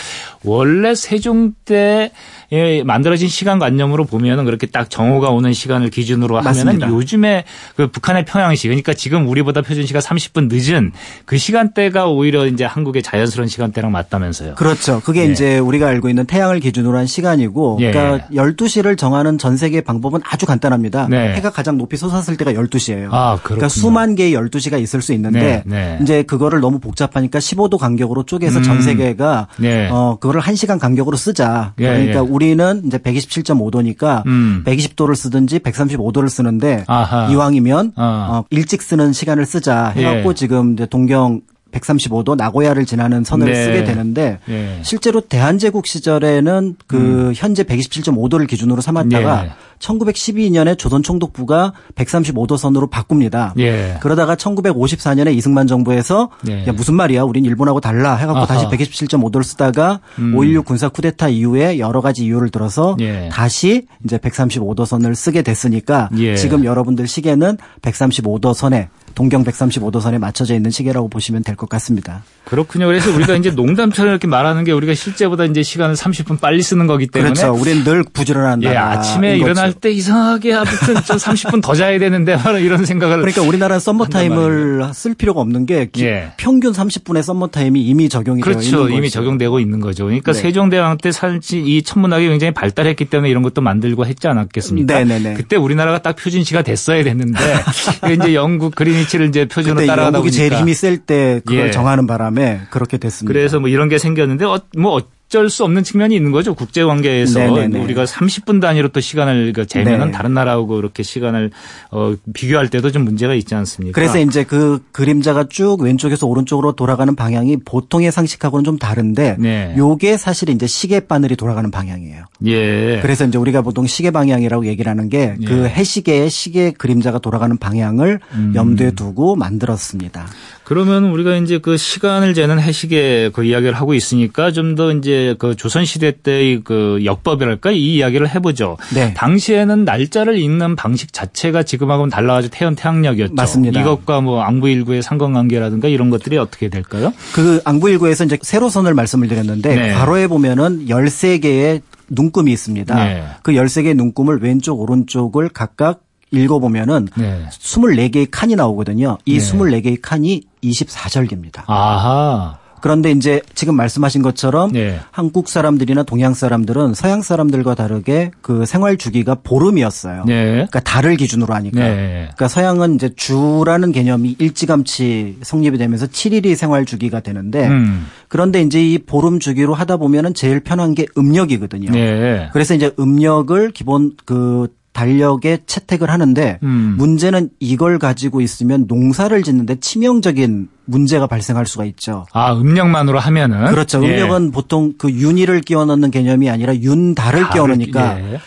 원래 0.43 0.97
세종 0.97 1.53
때 1.65 2.11
예, 2.53 2.83
만들어진 2.83 3.29
시간 3.29 3.59
관념으로 3.59 4.05
보면은 4.05 4.45
그렇게 4.45 4.67
딱 4.67 4.91
정오가 4.91 5.31
오는 5.31 5.53
시간을 5.53 5.91
기준으로 5.91 6.39
하면은 6.39 6.65
맞습니다. 6.65 6.89
요즘에 6.89 7.45
그 7.77 7.89
북한의 7.89 8.25
평양시 8.25 8.69
그러니까 8.69 8.93
지금 8.95 9.29
우리보다 9.29 9.63
표준시가 9.63 10.01
30분 10.01 10.49
늦은 10.53 10.93
그 11.25 11.39
시간대가 11.39 12.09
오히려 12.09 12.47
이제 12.47 12.65
한국의 12.65 13.03
자연스러운 13.03 13.49
시간대랑 13.49 13.93
맞다면서요. 13.93 14.55
그렇죠. 14.55 15.01
그게 15.01 15.27
예. 15.29 15.33
이제 15.33 15.59
우리가 15.59 15.87
알고 15.89 16.09
있는 16.09 16.27
태양을 16.27 16.61
기준으로 16.61 16.97
한 16.97 17.07
시간이고 17.07 17.79
예. 17.81 17.93
그러니까 17.93 18.27
12시를 18.33 18.99
정하는 18.99 19.39
전 19.39 19.57
세계 19.57 19.81
방법은 19.81 20.21
아주 20.25 20.47
간단합니다. 20.47 21.09
네. 21.09 21.35
해가 21.35 21.51
가장 21.51 21.79
높이 21.79 21.97
솟았을 21.97 22.37
때가 22.37 22.53
12시예요. 22.53 23.09
아. 23.13 23.39
그러니까 23.43 23.69
수만 23.69 24.15
개의 24.15 24.35
12시가 24.35 24.81
있을 24.81 25.03
수 25.03 25.13
있는데 25.13 25.41
네, 25.41 25.63
네. 25.67 25.99
이제 26.03 26.23
그거를 26.23 26.61
너무 26.61 26.81
복잡하니까 26.81 27.39
15도 27.39 27.79
간격으로 27.79 28.25
쪼개서 28.25 28.63
전 28.63 28.77
음. 28.77 28.81
세계가 28.81 29.49
네. 29.59 29.89
어 29.91 30.17
그거를 30.21 30.41
1시간 30.41 30.79
간격으로 30.79 31.17
쓰자. 31.17 31.75
예, 31.79 31.87
그러니까 31.87 32.15
예. 32.15 32.21
우리는 32.41 32.83
이제 32.87 32.97
127.5도니까 32.97 34.25
음. 34.27 34.63
120도를 34.67 35.15
쓰든지 35.15 35.59
135도를 35.59 36.31
쓰는데 36.31 36.85
아하. 36.87 37.29
이왕이면 37.31 37.93
어. 37.97 38.03
어, 38.31 38.45
일찍 38.49 38.81
쓰는 38.81 39.13
시간을 39.13 39.45
쓰자 39.45 39.89
해갖고 39.89 40.31
예. 40.31 40.35
지금 40.35 40.73
이제 40.73 40.87
동경 40.87 41.43
135도 41.73 42.37
나고야를 42.37 42.87
지나는 42.87 43.25
선을 43.25 43.53
네. 43.53 43.65
쓰게 43.65 43.85
되는데 43.85 44.39
예. 44.49 44.79
실제로 44.83 45.21
대한제국 45.21 45.87
시절에는 45.87 46.77
그 46.87 47.33
현재 47.35 47.63
127.5도를 47.63 48.47
기준으로 48.47 48.81
삼았다가 48.81 49.45
예. 49.47 49.51
1912년에 49.81 50.79
조선 50.79 51.03
총독부가 51.03 51.73
135도 51.95 52.57
선으로 52.57 52.89
바꿉니다. 52.89 53.55
예. 53.59 53.97
그러다가 54.01 54.37
1954년에 54.37 55.35
이승만 55.35 55.67
정부에서 55.67 56.31
예. 56.49 56.67
야 56.67 56.73
무슨 56.73 56.95
말이야 56.95 57.23
우린 57.23 57.45
일본하고 57.45 57.81
달라 57.81 58.15
해갖고 58.17 58.41
아하. 58.41 58.47
다시 58.47 58.67
127.5도를 58.67 59.43
쓰다가 59.43 60.01
음. 60.19 60.35
5.16 60.37 60.65
군사 60.65 60.89
쿠데타 60.89 61.29
이후에 61.31 61.79
여러 61.79 62.01
가지 62.01 62.25
이유를 62.25 62.51
들어서 62.51 62.97
예. 63.01 63.29
다시 63.33 63.87
이제 64.05 64.19
135도 64.19 64.85
선을 64.85 65.15
쓰게 65.15 65.43
됐으니까 65.43 66.11
예. 66.19 66.37
지금 66.37 66.65
여러분들 66.65 67.09
시계는 67.09 67.57
135도 67.83 68.53
선에 68.55 68.89
동경 69.15 69.45
135도 69.45 70.01
선에 70.01 70.19
맞춰져 70.19 70.55
있는 70.55 70.71
시계라고 70.71 71.09
보시면 71.09 71.43
될 71.43 71.57
것 71.57 71.69
같습니다. 71.69 72.23
그렇군요. 72.45 72.87
그래서 72.87 73.11
우리가 73.15 73.35
이제 73.37 73.51
농담처럼 73.51 74.11
이렇게 74.13 74.27
말하는 74.27 74.65
게 74.65 74.73
우리가 74.73 74.95
실제보다 74.95 75.45
이제 75.45 75.63
시간을 75.63 75.95
30분 75.95 76.41
빨리 76.41 76.63
쓰는 76.63 76.87
거기 76.87 77.07
때문에 77.07 77.33
그렇죠. 77.35 77.53
우리는 77.55 77.85
늘 77.85 78.03
부지런한 78.13 78.63
예, 78.63 78.69
아침에 78.77 79.33
거죠. 79.39 79.45
일어날 79.45 79.73
때 79.75 79.91
이상하게 79.91 80.55
아무튼 80.55 80.95
좀 81.05 81.17
30분 81.17 81.63
더 81.63 81.75
자야 81.75 81.99
되는데 81.99 82.37
이런 82.63 82.85
생각을 82.87 83.19
그러니까 83.19 83.43
우리나라는 83.43 83.79
썸머 83.81 84.07
타임을 84.07 84.91
쓸 84.95 85.15
필요가 85.15 85.41
없는 85.41 85.67
게 85.67 85.89
기- 85.93 86.05
예. 86.07 86.33
평균 86.39 86.73
30분의 86.73 87.23
썸머 87.23 87.49
타임이 87.49 87.83
이미 87.83 88.09
적용이 88.09 88.43
되어 88.43 88.53
있는 88.53 88.63
그렇죠. 88.71 88.83
거죠. 88.85 88.95
이미 88.97 89.11
적용되고 89.11 89.61
있는 89.61 89.81
거죠. 89.81 90.05
그러니까 90.07 90.33
네. 90.33 90.41
세종대왕 90.41 90.99
때 90.99 91.13
사실 91.13 91.41
이 91.67 91.83
천문학이 91.83 92.27
굉장히 92.29 92.53
발달했기 92.55 93.05
때문에 93.07 93.29
이런 93.31 93.43
것도 93.43 93.61
만들고 93.61 94.07
했지 94.07 94.27
않았겠습니까? 94.29 94.95
네네네. 95.05 95.35
그때 95.35 95.57
우리나라가 95.57 96.01
딱 96.01 96.17
표준시가 96.17 96.63
됐어야 96.63 97.05
됐는데 97.05 97.39
이제 98.15 98.35
영국 98.35 98.75
그리니치를 98.75 99.29
이제 99.29 99.47
표준으로 99.47 99.87
따라가다 99.87 100.19
보니까 100.21 100.35
제일 100.37 100.55
힘이 100.55 100.75
셀 100.75 100.99
때 100.99 101.41
그걸 101.47 101.69
예. 101.69 101.71
정하는 101.71 102.07
바람에 102.07 102.63
그렇게 102.71 102.99
됐습니다. 102.99 103.33
그래서 103.33 103.59
뭐 103.61 103.69
이런 103.69 103.89
게 103.89 103.99
생겼는데 103.99 104.45
어, 104.45 104.61
뭐 104.77 105.01
어쩔 105.31 105.49
수 105.49 105.63
없는 105.63 105.85
측면이 105.85 106.17
있는 106.17 106.33
거죠. 106.33 106.55
국제 106.57 106.83
관계에서 106.83 107.39
네네네. 107.39 107.79
우리가 107.79 108.05
30분 108.05 108.61
단위로 108.61 108.89
또 108.89 109.01
시간을 109.01 109.53
그 109.53 109.65
재면은 109.65 110.07
네. 110.07 110.11
다른 110.11 110.35
나라하고 110.35 110.81
이렇게 110.81 111.05
시간을 111.05 111.53
어, 111.93 112.15
비교할 112.35 112.69
때도 112.69 112.91
좀 112.91 113.05
문제가 113.05 113.35
있지 113.35 113.55
않습니까? 113.55 113.95
그래서 113.95 114.19
이제 114.19 114.43
그 114.43 114.83
그림자가 114.91 115.47
쭉 115.49 115.81
왼쪽에서 115.81 116.27
오른쪽으로 116.27 116.73
돌아가는 116.73 117.15
방향이 117.15 117.59
보통의 117.59 118.11
상식하고는 118.11 118.65
좀 118.65 118.77
다른데 118.77 119.37
네. 119.39 119.75
요게 119.79 120.17
사실 120.17 120.49
이제 120.49 120.67
시계 120.67 120.99
바늘이 120.99 121.37
돌아가는 121.37 121.71
방향이에요. 121.71 122.25
예. 122.47 122.99
그래서 123.01 123.25
이제 123.25 123.39
우리가 123.39 123.63
보통 123.63 123.87
시계 123.87 124.11
방향이라고 124.11 124.67
얘기를 124.67 124.91
하는 124.91 125.09
게그 125.09 125.63
예. 125.63 125.69
해시계의 125.69 126.29
시계 126.29 126.73
그림자가 126.73 127.21
돌아가는 127.21 127.57
방향을 127.57 128.19
음. 128.33 128.53
염두에 128.57 128.91
두고 128.93 129.37
만들었습니다. 129.37 130.27
그러면 130.71 131.07
우리가 131.07 131.35
이제 131.39 131.59
그 131.59 131.77
시간을 131.77 132.33
재는 132.33 132.61
해시계 132.61 133.31
그 133.33 133.43
이야기를 133.43 133.75
하고 133.75 133.93
있으니까 133.93 134.53
좀 134.53 134.77
더 134.77 134.93
이제 134.93 135.35
그 135.41 135.57
조선 135.57 135.85
시대 135.85 136.13
때의 136.13 136.61
그 136.63 137.01
역법이랄까 137.05 137.73
이 137.73 137.97
이야기를 137.97 138.33
해보죠. 138.37 138.77
네. 138.95 139.13
당시에는 139.15 139.85
날짜를 139.85 140.39
읽는 140.39 140.77
방식 140.77 141.13
자체가 141.13 141.65
지금하고는 141.65 142.09
달라가지고 142.09 142.55
태연 142.55 142.77
태양력이었죠. 142.77 143.35
맞습니다. 143.35 143.81
이것과 143.81 144.21
뭐 144.21 144.43
앙부일구의 144.43 145.03
상관관계라든가 145.03 145.89
이런 145.89 146.09
것들이 146.09 146.39
어떻게 146.39 146.69
될까요? 146.69 147.13
그 147.35 147.61
앙부일구에서 147.65 148.27
이제 148.27 148.39
세로선을 148.41 148.95
말씀을 148.95 149.27
드렸는데 149.27 149.75
네. 149.75 149.93
괄호에 149.93 150.29
보면은 150.29 150.87
13개의 150.87 151.83
눈금이 152.11 152.53
있습니다. 152.53 152.95
네. 152.95 153.25
그 153.43 153.51
13개의 153.53 153.97
눈금을 153.97 154.39
왼쪽 154.41 154.81
오른쪽을 154.81 155.49
각각 155.49 156.03
읽어보면은 156.31 157.09
네. 157.17 157.45
24개의 157.51 158.29
칸이 158.31 158.57
나오거든요. 158.57 159.19
이 159.25 159.39
네. 159.39 159.45
24개의 159.45 159.99
칸이 160.01 160.43
24절기입니다. 160.63 161.65
아하. 161.67 162.59
그런데 162.81 163.11
이제 163.11 163.43
지금 163.55 163.77
말씀하신 163.77 164.23
것처럼 164.23 164.73
네. 164.73 164.99
한국 165.11 165.49
사람들이나 165.49 166.03
동양 166.03 166.35
사람들은 166.35 166.95
서양 166.95 167.23
사람들과 167.23 167.75
다르게 167.75 168.31
그 168.41 168.65
생활 168.65 168.97
주기가 168.97 169.37
보름이었어요. 169.43 170.25
네. 170.27 170.45
그러니까 170.53 170.81
달을 170.81 171.17
기준으로 171.17 171.55
하니까. 171.55 171.79
네. 171.79 172.07
그러니까 172.23 172.49
서양은 172.49 172.95
이제 172.95 173.11
주라는 173.15 173.93
개념이 173.93 174.37
일찌감치 174.39 175.39
성립이 175.43 175.79
되면서 175.79 176.07
7일이 176.07 176.55
생활 176.55 176.87
주기가 176.87 177.21
되는데 177.21 177.69
음. 177.69 178.07
그런데 178.29 178.63
이제 178.63 178.83
이 178.83 178.99
보름 178.99 179.41
주기로 179.41 179.75
하다 179.75 179.99
보면은 179.99 180.35
제일 180.35 180.61
편한 180.61 180.95
게 180.95 181.07
음력이거든요. 181.19 181.91
네. 181.91 182.49
그래서 182.53 182.75
이제 182.75 182.93
음력을 182.99 183.71
기본 183.73 184.13
그 184.25 184.69
달력에 184.93 185.59
채택을 185.67 186.11
하는데 186.11 186.59
음. 186.63 186.95
문제는 186.99 187.51
이걸 187.61 187.99
가지고 187.99 188.41
있으면 188.41 188.87
농사를 188.89 189.41
짓는데 189.43 189.77
치명적인 189.81 190.69
문제가 190.85 191.27
발생할 191.27 191.67
수가 191.67 191.85
있죠. 191.87 192.27
아, 192.33 192.53
음력만으로 192.55 193.19
하면은 193.19 193.67
그렇죠. 193.71 194.03
예. 194.05 194.09
음력은 194.09 194.51
보통 194.51 194.95
그 194.99 195.11
윤희를 195.11 195.61
끼워 195.61 195.85
넣는 195.85 196.11
개념이 196.11 196.51
아니라 196.51 196.75
윤달을 196.75 197.15
달을 197.41 197.51
끼워 197.51 197.67
넣으니까 197.69 198.17
끼- 198.17 198.23
예. 198.33 198.41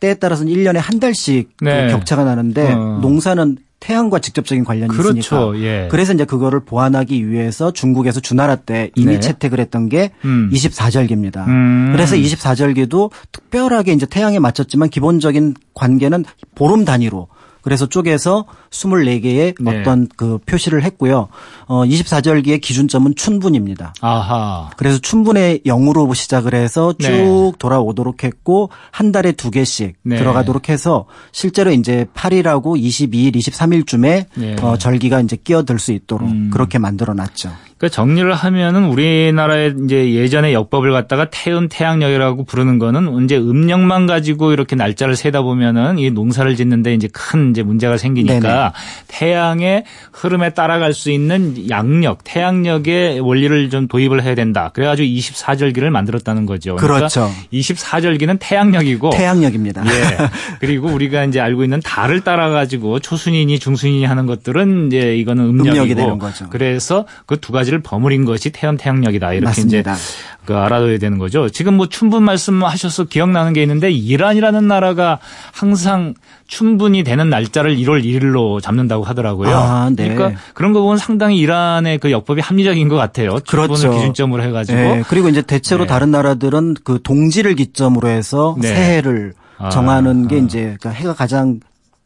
때에 0.00 0.14
따라서는 0.14 0.52
1년에 0.52 0.76
한 0.78 0.98
달씩 1.00 1.50
그 1.56 1.64
네. 1.64 1.88
격차가 1.88 2.24
나는데 2.24 2.72
어. 2.72 2.98
농사는 3.00 3.56
태양과 3.84 4.18
직접적인 4.18 4.64
관련이 4.64 4.96
그렇죠. 4.96 5.54
있으니까. 5.54 5.58
예. 5.60 5.88
그래서 5.90 6.14
이제 6.14 6.24
그거를 6.24 6.60
보완하기 6.60 7.28
위해서 7.30 7.70
중국에서 7.70 8.20
주나라 8.20 8.56
때 8.56 8.90
이미 8.94 9.14
네. 9.14 9.20
채택을 9.20 9.60
했던 9.60 9.90
게 9.90 10.10
음. 10.24 10.48
24절기입니다. 10.52 11.46
음. 11.46 11.90
그래서 11.92 12.16
24절기도 12.16 13.10
특별하게 13.30 13.92
이제 13.92 14.06
태양에 14.06 14.38
맞췄지만 14.38 14.88
기본적인 14.88 15.54
관계는 15.74 16.24
보름 16.54 16.86
단위로 16.86 17.28
그래서 17.64 17.86
쪼개서 17.86 18.44
24개의 18.70 19.54
네. 19.58 19.80
어떤 19.80 20.06
그 20.16 20.38
표시를 20.44 20.82
했고요. 20.84 21.28
어 21.66 21.84
24절기의 21.84 22.60
기준점은 22.60 23.14
춘분입니다. 23.16 23.94
아하. 24.02 24.70
그래서 24.76 24.98
춘분의 24.98 25.62
0으로 25.64 26.14
시작을 26.14 26.54
해서 26.54 26.92
쭉 27.00 27.08
네. 27.08 27.52
돌아오도록 27.58 28.22
했고 28.22 28.68
한 28.90 29.12
달에 29.12 29.32
두 29.32 29.50
개씩 29.50 29.96
네. 30.02 30.16
들어가도록 30.16 30.68
해서 30.68 31.06
실제로 31.32 31.72
이제 31.72 32.06
8일하고 32.14 32.78
22일, 32.78 33.34
23일쯤에 33.34 34.26
네. 34.34 34.56
어, 34.60 34.76
절기가 34.76 35.22
이제 35.22 35.36
끼어들 35.36 35.78
수 35.78 35.92
있도록 35.92 36.28
음. 36.28 36.50
그렇게 36.52 36.78
만들어 36.78 37.14
놨죠. 37.14 37.50
그러니까 37.78 37.94
정리를 37.94 38.32
하면은 38.32 38.86
우리나라의 38.86 39.74
이제 39.84 40.14
예전에 40.14 40.52
역법을 40.52 40.92
갖다가 40.92 41.28
태음 41.30 41.68
태양력이라고 41.68 42.44
부르는 42.44 42.78
거는 42.78 43.24
이제 43.24 43.36
음력만 43.36 44.06
가지고 44.06 44.52
이렇게 44.52 44.74
날짜를 44.74 45.16
세다 45.16 45.42
보면은 45.42 45.98
이 45.98 46.10
농사를 46.10 46.56
짓는데 46.56 46.94
이제 46.94 47.08
큰 47.12 47.50
이제 47.50 47.62
문제가 47.62 47.96
생기니까 47.96 48.40
네네. 48.40 48.70
태양의 49.08 49.84
흐름에 50.12 50.50
따라갈 50.50 50.92
수 50.92 51.10
있는 51.10 51.68
양력, 51.70 52.24
태양력의 52.24 53.20
원리를 53.20 53.70
좀 53.70 53.86
도입을 53.86 54.22
해야 54.22 54.34
된다. 54.34 54.70
그래 54.72 54.86
가지고 54.86 55.06
24절기를 55.06 55.90
만들었다는 55.90 56.46
거죠. 56.46 56.76
그렇죠. 56.76 57.30
24절기는 57.52 58.38
태양력이고 58.40 59.10
태양력입니다. 59.10 59.84
예. 59.86 60.16
그리고 60.60 60.88
우리가 60.88 61.24
이제 61.24 61.40
알고 61.40 61.62
있는 61.62 61.80
달을 61.80 62.22
따라 62.22 62.50
가지고 62.50 62.98
초순이니 62.98 63.58
중순이니 63.58 64.04
하는 64.04 64.26
것들은 64.26 64.88
이제 64.88 65.16
이거는 65.16 65.44
음력이고 65.44 65.70
음력이 65.70 65.94
되는 65.94 66.18
거죠. 66.18 66.46
그래서 66.50 67.06
그 67.26 67.44
두 67.44 67.52
가지 67.52 67.63
를 67.72 67.80
버무린 67.80 68.24
것이 68.24 68.50
태연 68.50 68.76
태양력이다. 68.76 69.32
이렇게 69.32 69.46
맞습니다. 69.46 69.94
이제 69.94 70.00
그 70.44 70.54
알아둬야 70.54 70.98
되는 70.98 71.18
거죠. 71.18 71.48
지금 71.48 71.74
뭐 71.74 71.88
춘분 71.88 72.22
말씀하셔서 72.22 73.04
기억나는 73.04 73.52
게 73.52 73.62
있는데 73.62 73.90
이란이라는 73.90 74.66
나라가 74.66 75.18
항상 75.52 76.14
춘분이 76.46 77.04
되는 77.04 77.30
날짜를 77.30 77.76
1월 77.76 78.04
1일로 78.04 78.60
잡는다고 78.60 79.04
하더라고요. 79.04 79.56
아, 79.56 79.90
네. 79.94 80.14
그러니까 80.14 80.40
그런 80.52 80.72
거 80.72 80.82
보면 80.82 80.98
상당히 80.98 81.38
이란의 81.38 81.98
그 81.98 82.10
역법이 82.10 82.40
합리적인 82.40 82.88
것 82.88 82.96
같아요. 82.96 83.38
춘분을 83.40 83.66
그렇죠. 83.66 83.90
기준점으로 83.92 84.42
해가지고 84.42 84.78
네, 84.78 85.02
그리고 85.08 85.28
이제 85.28 85.42
대체로 85.42 85.84
네. 85.84 85.88
다른 85.88 86.10
나라들은 86.10 86.76
그 86.84 87.00
동지를 87.02 87.54
기점으로 87.54 88.08
해서 88.08 88.56
네. 88.60 88.68
새해를 88.68 89.32
아, 89.58 89.70
정하는 89.70 90.28
게 90.28 90.36
아. 90.36 90.38
이제 90.38 90.60
그러니까 90.80 90.90
해가 90.90 91.14
가장 91.14 91.60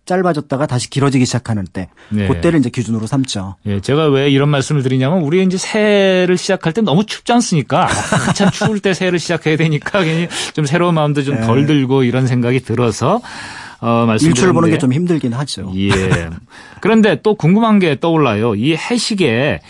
짧아졌다가 0.09 0.67
다시 0.67 0.91
길어지기 0.91 1.25
시작하는 1.27 1.65
때 1.73 1.89
네. 2.09 2.27
그때를 2.27 2.59
이제 2.59 2.71
기준으로 2.71 3.07
삼죠. 3.07 3.55
예, 3.67 3.79
제가 3.81 4.07
왜 4.09 4.29
이런 4.31 4.49
말씀을 4.49 4.83
드리냐면 4.83 5.21
우리 5.21 5.43
이제 5.45 5.57
새해를 5.57 6.37
시작할 6.37 6.73
때 6.73 6.81
너무 6.81 7.05
춥지 7.07 7.31
않습니까? 7.35 7.85
한참 7.87 8.51
추울 8.51 8.81
때 8.81 8.95
새해를 8.95 9.19
시작해야 9.21 9.57
되니까 9.57 10.03
괜히 10.03 10.27
좀 10.55 10.65
새로운 10.65 10.95
마음도 10.95 11.23
좀 11.23 11.39
덜 11.43 11.67
들고 11.67 12.03
이런 12.03 12.27
생각이 12.27 12.61
들어서 12.61 13.21
어 13.81 14.05
말씀 14.07 14.29
일출 14.29 14.53
보는 14.53 14.71
게 14.71 14.79
좀 14.79 14.93
힘들긴 14.93 15.33
하죠. 15.35 15.71
예. 15.77 15.91
그런데 16.81 17.21
또 17.23 17.35
궁금한 17.37 17.79
게 17.79 18.01
떠올라요. 18.01 18.55
이 18.57 18.75
해시계 18.75 19.61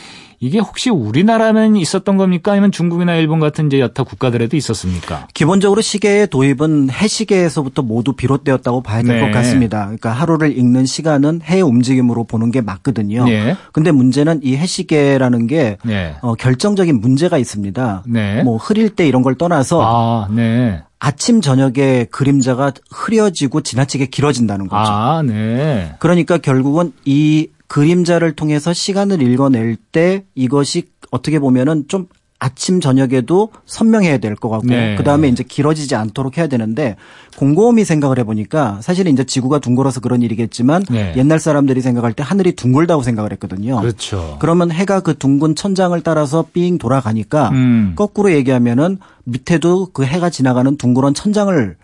이게 0.41 0.59
혹시 0.59 0.89
우리나라만 0.91 1.74
있었던 1.76 2.16
겁니까? 2.16 2.53
아니면 2.53 2.70
중국이나 2.70 3.16
일본 3.16 3.41
같은 3.41 3.66
이제 3.66 3.80
여타 3.80 4.05
국가들에도 4.05 4.57
있었습니까? 4.57 5.26
기본적으로 5.34 5.80
시계의 5.80 6.28
도입은 6.28 6.91
해시계에서부터 6.91 7.82
모두 7.82 8.12
비롯되었다고 8.12 8.82
봐야 8.82 9.03
될것 9.03 9.28
네. 9.28 9.32
같습니다. 9.32 9.84
그러니까 9.84 10.12
하루를 10.12 10.57
읽는 10.57 10.86
시간은 10.86 11.41
해의 11.43 11.62
움직임으로 11.62 12.24
보는 12.24 12.53
게 12.53 12.61
맞거든요. 12.61 13.24
네. 13.24 13.57
근데 13.72 13.91
문제는 13.91 14.41
이 14.45 14.57
해시계라는 14.57 15.49
게 15.49 15.76
네. 15.82 16.14
어, 16.22 16.34
결정적인 16.34 17.01
문제가 17.01 17.39
있습니다. 17.39 18.05
네. 18.07 18.43
뭐 18.45 18.57
흐릴 18.57 18.91
때 18.91 19.09
이런 19.09 19.22
걸 19.22 19.34
떠나서 19.34 19.80
아, 19.82 20.28
네. 20.32 20.82
아침 21.01 21.41
저녁에 21.41 22.07
그림자가 22.11 22.72
흐려지고 22.91 23.62
지나치게 23.62 24.07
길어진다는 24.07 24.68
거죠. 24.68 24.91
아, 24.91 25.22
네. 25.22 25.95
그러니까 25.99 26.39
결국은 26.39 26.93
이 27.05 27.49
그림자를 27.68 28.32
통해서 28.32 28.72
시간을 28.72 29.22
읽어낼 29.22 29.76
때 29.76 30.24
이것이 30.34 30.88
어떻게 31.10 31.38
보면은 31.38 31.84
좀 31.88 32.06
아침 32.40 32.80
저녁에도 32.80 33.50
선명해야 33.66 34.18
될 34.18 34.36
것 34.36 34.48
같고 34.48 34.68
네. 34.68 34.94
그다음에 34.94 35.26
이제 35.26 35.42
길어지지 35.42 35.96
않도록 35.96 36.38
해야 36.38 36.46
되는데 36.46 36.94
곰곰이 37.36 37.84
생각을 37.84 38.20
해보니까 38.20 38.78
사실은 38.80 39.12
이제 39.12 39.24
지구가 39.24 39.58
둥글어서 39.58 39.98
그런 39.98 40.22
일이겠지만 40.22 40.84
네. 40.88 41.14
옛날 41.16 41.40
사람들이 41.40 41.80
생각할 41.80 42.12
때 42.12 42.22
하늘이 42.22 42.52
둥글다고 42.52 43.02
생각을 43.02 43.32
했거든요. 43.32 43.80
그렇죠. 43.80 44.36
그러면 44.40 44.70
해가 44.70 45.00
그 45.00 45.18
둥근 45.18 45.56
천장을 45.56 46.00
따라서 46.02 46.44
삥 46.52 46.78
돌아가니까 46.78 47.48
음. 47.50 47.94
거꾸로 47.96 48.30
얘기하면은 48.30 48.98
밑에도 49.24 49.88
그 49.92 50.04
해가 50.04 50.30
지나가는 50.30 50.76
둥그런 50.76 51.14
천장을 51.14 51.76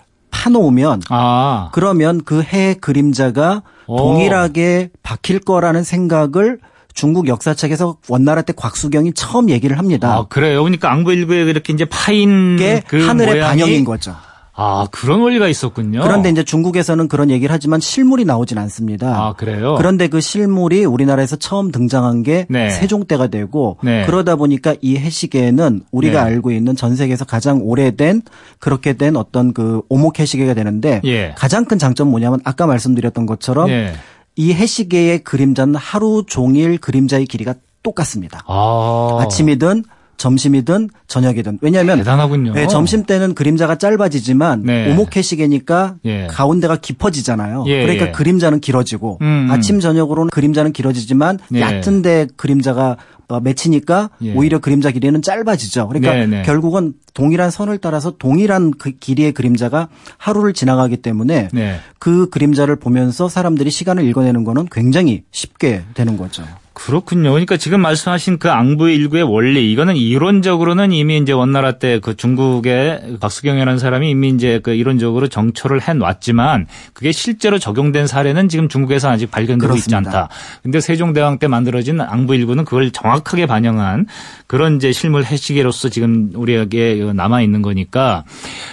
파놓으면 0.44 1.02
아. 1.08 1.70
그러면 1.72 2.22
그 2.24 2.44
해 2.44 2.74
그림자가 2.74 3.62
오. 3.86 3.96
동일하게 3.96 4.90
박힐 5.02 5.40
거라는 5.40 5.82
생각을 5.82 6.58
중국 6.92 7.26
역사책에서 7.26 7.96
원나라 8.08 8.42
때 8.42 8.52
곽수경이 8.54 9.14
처음 9.14 9.48
얘기를 9.50 9.78
합니다. 9.78 10.14
아, 10.14 10.26
그래요. 10.28 10.62
그러니까 10.62 10.92
앙부일부에 10.92 11.42
이렇게 11.42 11.72
이제 11.72 11.86
파인 11.86 12.54
이게 12.54 12.82
그 12.86 13.04
하늘의 13.04 13.34
모양이 13.34 13.48
반영인 13.60 13.84
거죠. 13.84 14.14
아, 14.56 14.86
그런 14.92 15.20
원리가 15.20 15.48
있었군요. 15.48 16.00
그런데 16.02 16.30
이제 16.30 16.44
중국에서는 16.44 17.08
그런 17.08 17.28
얘기를 17.28 17.52
하지만 17.52 17.80
실물이 17.80 18.24
나오진 18.24 18.56
않습니다. 18.58 19.08
아, 19.08 19.32
그래요? 19.32 19.74
그런데 19.76 20.06
그 20.06 20.20
실물이 20.20 20.84
우리나라에서 20.84 21.36
처음 21.36 21.72
등장한 21.72 22.22
게 22.22 22.46
네. 22.48 22.70
세종 22.70 23.04
때가 23.04 23.26
되고 23.26 23.78
네. 23.82 24.06
그러다 24.06 24.36
보니까 24.36 24.76
이 24.80 24.96
해시계는 24.96 25.82
우리가 25.90 26.24
네. 26.24 26.30
알고 26.30 26.52
있는 26.52 26.76
전 26.76 26.94
세계에서 26.94 27.24
가장 27.24 27.62
오래된 27.62 28.22
그렇게 28.60 28.92
된 28.92 29.16
어떤 29.16 29.52
그 29.52 29.82
오목 29.88 30.20
해시계가 30.20 30.54
되는데 30.54 31.00
예. 31.04 31.34
가장 31.36 31.64
큰 31.64 31.78
장점 31.78 32.08
뭐냐면 32.10 32.38
아까 32.44 32.66
말씀드렸던 32.66 33.26
것처럼 33.26 33.70
예. 33.70 33.94
이 34.36 34.52
해시계의 34.52 35.24
그림자는 35.24 35.74
하루 35.74 36.22
종일 36.26 36.78
그림자의 36.78 37.26
길이가 37.26 37.54
똑같습니다. 37.82 38.44
아. 38.46 39.18
아침이든 39.20 39.84
점심이든 40.16 40.90
저녁이든 41.06 41.58
왜냐하면 41.60 41.98
대단하군요. 41.98 42.52
네, 42.52 42.66
점심 42.66 43.04
때는 43.04 43.34
그림자가 43.34 43.76
짧아지지만 43.76 44.62
네. 44.64 44.90
오목해 44.92 45.22
시계니까 45.22 45.96
예. 46.04 46.26
가운데가 46.28 46.76
깊어지잖아요. 46.76 47.64
예, 47.66 47.82
그러니까 47.82 48.08
예. 48.08 48.12
그림자는 48.12 48.60
길어지고 48.60 49.18
음, 49.22 49.46
음. 49.46 49.50
아침 49.50 49.80
저녁으로는 49.80 50.30
그림자는 50.30 50.72
길어지지만 50.72 51.38
예. 51.54 51.60
얕은데 51.60 52.28
그림자가 52.36 52.96
어, 53.28 53.40
맺히니까 53.40 54.10
예. 54.22 54.34
오히려 54.34 54.58
그림자 54.58 54.90
길이는 54.90 55.22
짧아지죠. 55.22 55.88
그러니까 55.88 56.14
네, 56.14 56.26
네. 56.26 56.42
결국은 56.42 56.94
동일한 57.14 57.50
선을 57.50 57.78
따라서 57.78 58.12
동일한 58.18 58.72
그 58.72 58.90
길이의 58.90 59.32
그림자가 59.32 59.88
하루를 60.18 60.52
지나가기 60.52 60.98
때문에 60.98 61.48
네. 61.52 61.80
그 61.98 62.28
그림자를 62.28 62.76
보면서 62.76 63.28
사람들이 63.28 63.70
시간을 63.70 64.04
읽어내는 64.04 64.44
거는 64.44 64.68
굉장히 64.70 65.22
쉽게 65.30 65.82
되는 65.94 66.16
거죠. 66.16 66.44
그렇군요. 66.74 67.30
그러니까 67.30 67.56
지금 67.56 67.80
말씀하신 67.80 68.38
그 68.38 68.50
앙부의 68.50 68.96
일구의 68.96 69.22
원리 69.22 69.70
이거는 69.72 69.96
이론적으로는 69.96 70.92
이미 70.92 71.16
이제 71.18 71.32
원나라 71.32 71.78
때 71.78 71.94
그 72.02 72.16
중국의 72.16 73.18
박수경이라는 73.20 73.78
사람이 73.78 74.10
이미 74.10 74.30
이제 74.30 74.58
그 74.62 74.72
이론적으로 74.72 75.28
정초를 75.28 75.80
해 75.88 75.94
놨지만 75.94 76.66
그게 76.92 77.12
실제로 77.12 77.58
적용된 77.58 78.06
사례는 78.08 78.48
지금 78.48 78.68
중국에서 78.68 79.08
아직 79.08 79.30
발견되고 79.30 79.76
있지 79.76 79.88
그렇습니다. 79.88 80.18
않다. 80.22 80.28
근데 80.62 80.80
세종대왕 80.80 81.38
때 81.38 81.46
만들어진 81.46 82.00
앙부 82.00 82.34
일구는 82.34 82.64
그걸 82.64 82.90
정확하게 82.90 83.46
반영한 83.46 84.06
그런 84.48 84.76
이제 84.76 84.90
실물 84.92 85.24
해시계로서 85.24 85.88
지금 85.88 86.30
우리에게 86.34 87.12
남아 87.14 87.42
있는 87.42 87.62
거니까 87.62 88.24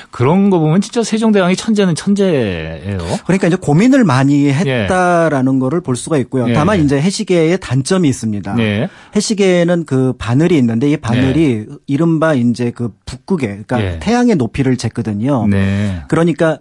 그런 0.09 0.49
거 0.49 0.57
보면 0.59 0.81
진짜 0.81 1.03
세종대왕이 1.03 1.55
천재는 1.55 1.93
천재예요. 1.95 2.97
그러니까 3.25 3.47
이제 3.47 3.55
고민을 3.55 4.03
많이 4.03 4.49
했다라는 4.51 5.59
거를 5.59 5.81
볼 5.81 5.95
수가 5.95 6.17
있고요. 6.17 6.49
예. 6.49 6.53
다만 6.53 6.83
이제 6.83 6.99
해시계의 6.99 7.59
단점 7.61 7.90
이 7.99 8.07
있습니다. 8.07 8.55
네. 8.55 8.89
해시계에는 9.15 9.85
그 9.85 10.13
바늘이 10.17 10.57
있는데 10.57 10.89
이 10.89 10.97
바늘이 10.97 11.67
이른바 11.87 12.33
이제 12.33 12.71
그 12.71 12.93
북극에 13.05 13.47
그러니까 13.47 13.81
예. 13.81 13.99
태양의 13.99 14.35
높이를 14.35 14.77
쟀거든요. 14.77 15.47
네. 15.49 16.03
그러니까 16.07 16.59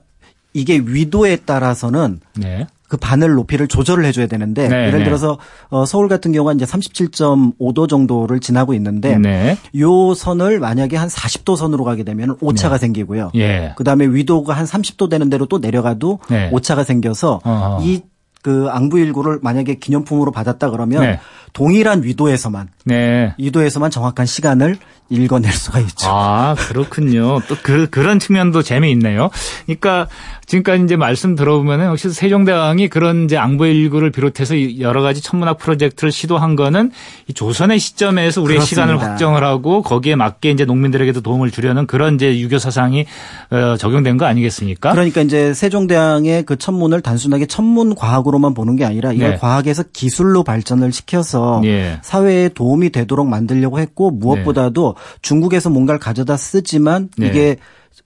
이게 0.52 0.78
위도에 0.84 1.36
따라서는 1.36 2.20
네. 2.36 2.66
그 2.90 2.96
바늘 2.96 3.34
높이를 3.34 3.68
조절을 3.68 4.04
해줘야 4.04 4.26
되는데 4.26 4.68
네, 4.68 4.88
예를 4.88 4.98
네. 4.98 5.04
들어서 5.04 5.38
어, 5.68 5.86
서울 5.86 6.08
같은 6.08 6.32
경우가 6.32 6.54
이제 6.54 6.64
37.5도 6.64 7.88
정도를 7.88 8.40
지나고 8.40 8.74
있는데 8.74 9.16
네. 9.16 9.56
요 9.78 10.12
선을 10.12 10.58
만약에 10.58 10.96
한 10.96 11.08
40도 11.08 11.54
선으로 11.54 11.84
가게 11.84 12.02
되면 12.02 12.36
오차가 12.40 12.78
생기고요. 12.78 13.30
예. 13.36 13.74
그다음에 13.76 14.06
위도가 14.06 14.54
한 14.54 14.66
30도 14.66 15.08
되는 15.08 15.30
대로 15.30 15.46
또 15.46 15.58
내려가도 15.58 16.18
네. 16.28 16.50
오차가 16.50 16.82
생겨서 16.82 17.40
어허. 17.44 17.84
이 17.84 18.02
그 18.42 18.68
앙부 18.70 18.98
일구를 18.98 19.38
만약에 19.42 19.74
기념품으로 19.74 20.32
받았다 20.32 20.70
그러면 20.70 21.02
네. 21.02 21.20
동일한 21.52 22.02
위도에서만 22.02 22.68
네. 22.84 23.34
위도에서만 23.38 23.90
정확한 23.90 24.24
시간을 24.26 24.78
읽어낼 25.10 25.52
수가 25.52 25.80
있죠. 25.80 26.08
아, 26.08 26.54
그렇군요. 26.54 27.40
또 27.48 27.56
그, 27.62 27.88
그런 27.90 28.18
측면도 28.18 28.62
재미있네요. 28.62 29.30
그러니까 29.66 30.08
지금까지 30.50 30.82
이제 30.82 30.96
말씀 30.96 31.36
들어보면은 31.36 31.86
역시 31.86 32.10
세종대왕이 32.10 32.88
그런 32.88 33.24
이제 33.24 33.36
앙부일구를 33.36 34.10
비롯해서 34.10 34.56
이 34.56 34.80
여러 34.80 35.00
가지 35.00 35.22
천문학 35.22 35.58
프로젝트를 35.58 36.10
시도한 36.10 36.56
거는 36.56 36.90
이 37.28 37.32
조선의 37.32 37.78
시점에서 37.78 38.42
우리의 38.42 38.58
그렇습니다. 38.58 38.86
시간을 38.86 39.00
확정을 39.00 39.44
하고 39.44 39.82
거기에 39.82 40.16
맞게 40.16 40.50
이제 40.50 40.64
농민들에게도 40.64 41.20
도움을 41.20 41.52
주려는 41.52 41.86
그런 41.86 42.16
이제 42.16 42.40
유교 42.40 42.58
사상이 42.58 43.06
어, 43.50 43.76
적용된 43.76 44.16
거 44.16 44.24
아니겠습니까? 44.24 44.90
그러니까 44.90 45.20
이제 45.20 45.54
세종대왕의 45.54 46.42
그 46.46 46.56
천문을 46.56 47.00
단순하게 47.00 47.46
천문 47.46 47.94
과학으로만 47.94 48.52
보는 48.52 48.74
게 48.74 48.84
아니라 48.84 49.12
이걸 49.12 49.30
네. 49.30 49.36
과학에서 49.36 49.84
기술로 49.92 50.42
발전을 50.42 50.90
시켜서 50.90 51.60
예. 51.64 52.00
사회에 52.02 52.48
도움이 52.48 52.90
되도록 52.90 53.28
만들려고 53.28 53.78
했고 53.78 54.10
무엇보다도 54.10 54.96
중국에서 55.22 55.70
뭔가를 55.70 56.00
가져다 56.00 56.36
쓰지만 56.36 57.08
네. 57.16 57.28
이게 57.28 57.56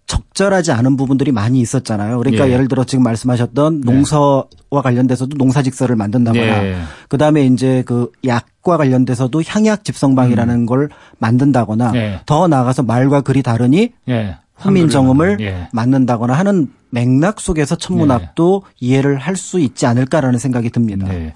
적절하지 0.06 0.72
않은 0.72 0.96
부분들이 0.96 1.32
많이 1.32 1.60
있었잖아요. 1.60 2.18
그러니까 2.18 2.48
예. 2.48 2.52
예를 2.52 2.68
들어 2.68 2.84
지금 2.84 3.04
말씀하셨던 3.04 3.80
농서와 3.80 4.46
관련돼서도 4.82 5.36
농사직서를 5.36 5.96
만든다거나 5.96 6.62
네. 6.62 6.76
그다음에 7.08 7.46
이제 7.46 7.82
그 7.86 8.10
약과 8.26 8.76
관련돼서도 8.76 9.42
향약 9.46 9.84
집성방이라는 9.84 10.66
걸 10.66 10.90
만든다거나 11.18 11.90
음. 11.90 11.92
네. 11.92 12.20
더 12.26 12.48
나아가서 12.48 12.82
말과 12.82 13.20
글이 13.22 13.42
다르니 13.42 13.92
예. 14.08 14.36
훈민정음을 14.56 15.38
예. 15.40 15.68
만든다거나 15.72 16.34
하는 16.34 16.68
맥락 16.90 17.40
속에서 17.40 17.74
천문학도 17.74 18.62
이해를 18.78 19.18
할 19.18 19.34
수 19.34 19.58
있지 19.58 19.84
않을까라는 19.84 20.38
생각이 20.38 20.70
듭니다. 20.70 21.08
네. 21.08 21.34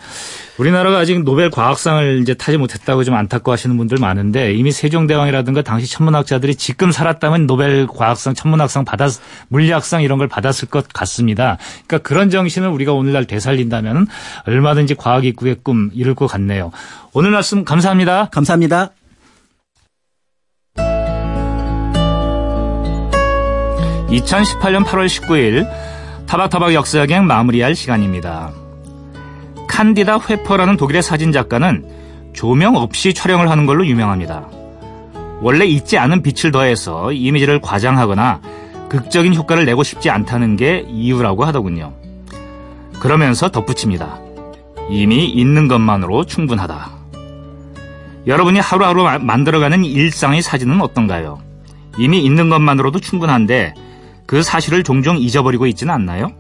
우리나라가 0.57 0.99
아직 0.99 1.21
노벨 1.25 1.51
과학상을 1.51 2.21
이제 2.23 2.33
타지 2.35 2.57
못했다고 2.57 3.03
좀 3.03 3.15
안타까워하시는 3.15 3.77
분들 3.77 3.99
많은데 3.99 4.55
이미 4.55 4.71
세종대왕이라든가 4.71 5.63
당시 5.63 5.91
천문학자들이 5.91 6.55
지금 6.55 6.93
살았다면 6.93 7.49
노벨 7.49 7.89
과학상, 7.89 8.35
천문학상 8.35 8.85
받았, 8.85 9.21
물리학상 9.49 10.03
이런 10.03 10.19
걸 10.19 10.29
받았을 10.29 10.69
것 10.69 10.87
같습니다. 10.89 11.59
그러니까 11.89 12.09
그런 12.09 12.31
정신을 12.31 12.69
우리가 12.69 12.93
오늘날 12.93 13.25
되살린다면 13.25 14.07
얼마든지 14.47 14.95
과학 14.95 15.25
입국의 15.25 15.57
꿈 15.65 15.91
이룰 15.93 16.15
것 16.15 16.29
같네요. 16.29 16.71
오늘 17.13 17.33
말씀 17.33 17.65
감사합니다. 17.65 18.29
감사합니다. 18.31 18.93
2018년 24.09 24.85
8월 24.85 25.07
19일 25.07 25.69
타박타박 26.27 26.75
역사여행 26.75 27.27
마무리할 27.27 27.75
시간입니다. 27.75 28.51
칸디다 29.69 30.19
회퍼라는 30.29 30.77
독일의 30.77 31.03
사진작가는 31.03 31.85
조명 32.33 32.77
없이 32.77 33.15
촬영을 33.15 33.51
하는 33.51 33.67
걸로 33.67 33.87
유명합니다. 33.87 34.47
원래 35.41 35.65
있지 35.67 35.99
않은 35.99 36.23
빛을 36.23 36.51
더해서 36.53 37.13
이미지를 37.13 37.61
과장하거나 37.61 38.41
극적인 38.89 39.35
효과를 39.35 39.65
내고 39.67 39.83
싶지 39.83 40.11
않다는 40.11 40.57
게 40.57 40.85
이유라고 40.89 41.45
하더군요. 41.45 41.93
그러면서 42.99 43.51
덧붙입니다. 43.51 44.19
이미 44.91 45.27
있는 45.27 45.69
것만으로 45.69 46.25
충분하다. 46.25 46.91
여러분이 48.27 48.59
하루하루 48.59 49.05
마- 49.05 49.19
만들어가는 49.19 49.85
일상의 49.85 50.43
사진은 50.43 50.81
어떤가요? 50.81 51.41
이미 51.99 52.25
있는 52.25 52.49
것만으로도 52.49 53.01
충분한데 53.01 53.75
그 54.29 54.43
사실을 54.43 54.85
종종 54.85 55.17
잊어버리고 55.17 55.67
있지는 55.69 55.95
않나요? 55.95 56.31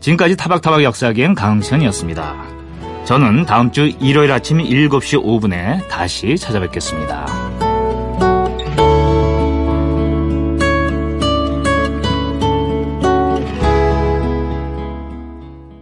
지금까지 0.00 0.36
타박타박 0.36 0.82
역사기행 0.82 1.34
강흥천이었습니다. 1.34 2.34
저는 3.04 3.44
다음 3.44 3.70
주 3.70 3.92
일요일 4.00 4.32
아침 4.32 4.56
7시 4.56 5.22
5분에 5.22 5.86
다시 5.88 6.34
찾아뵙겠습니다. 6.38 7.41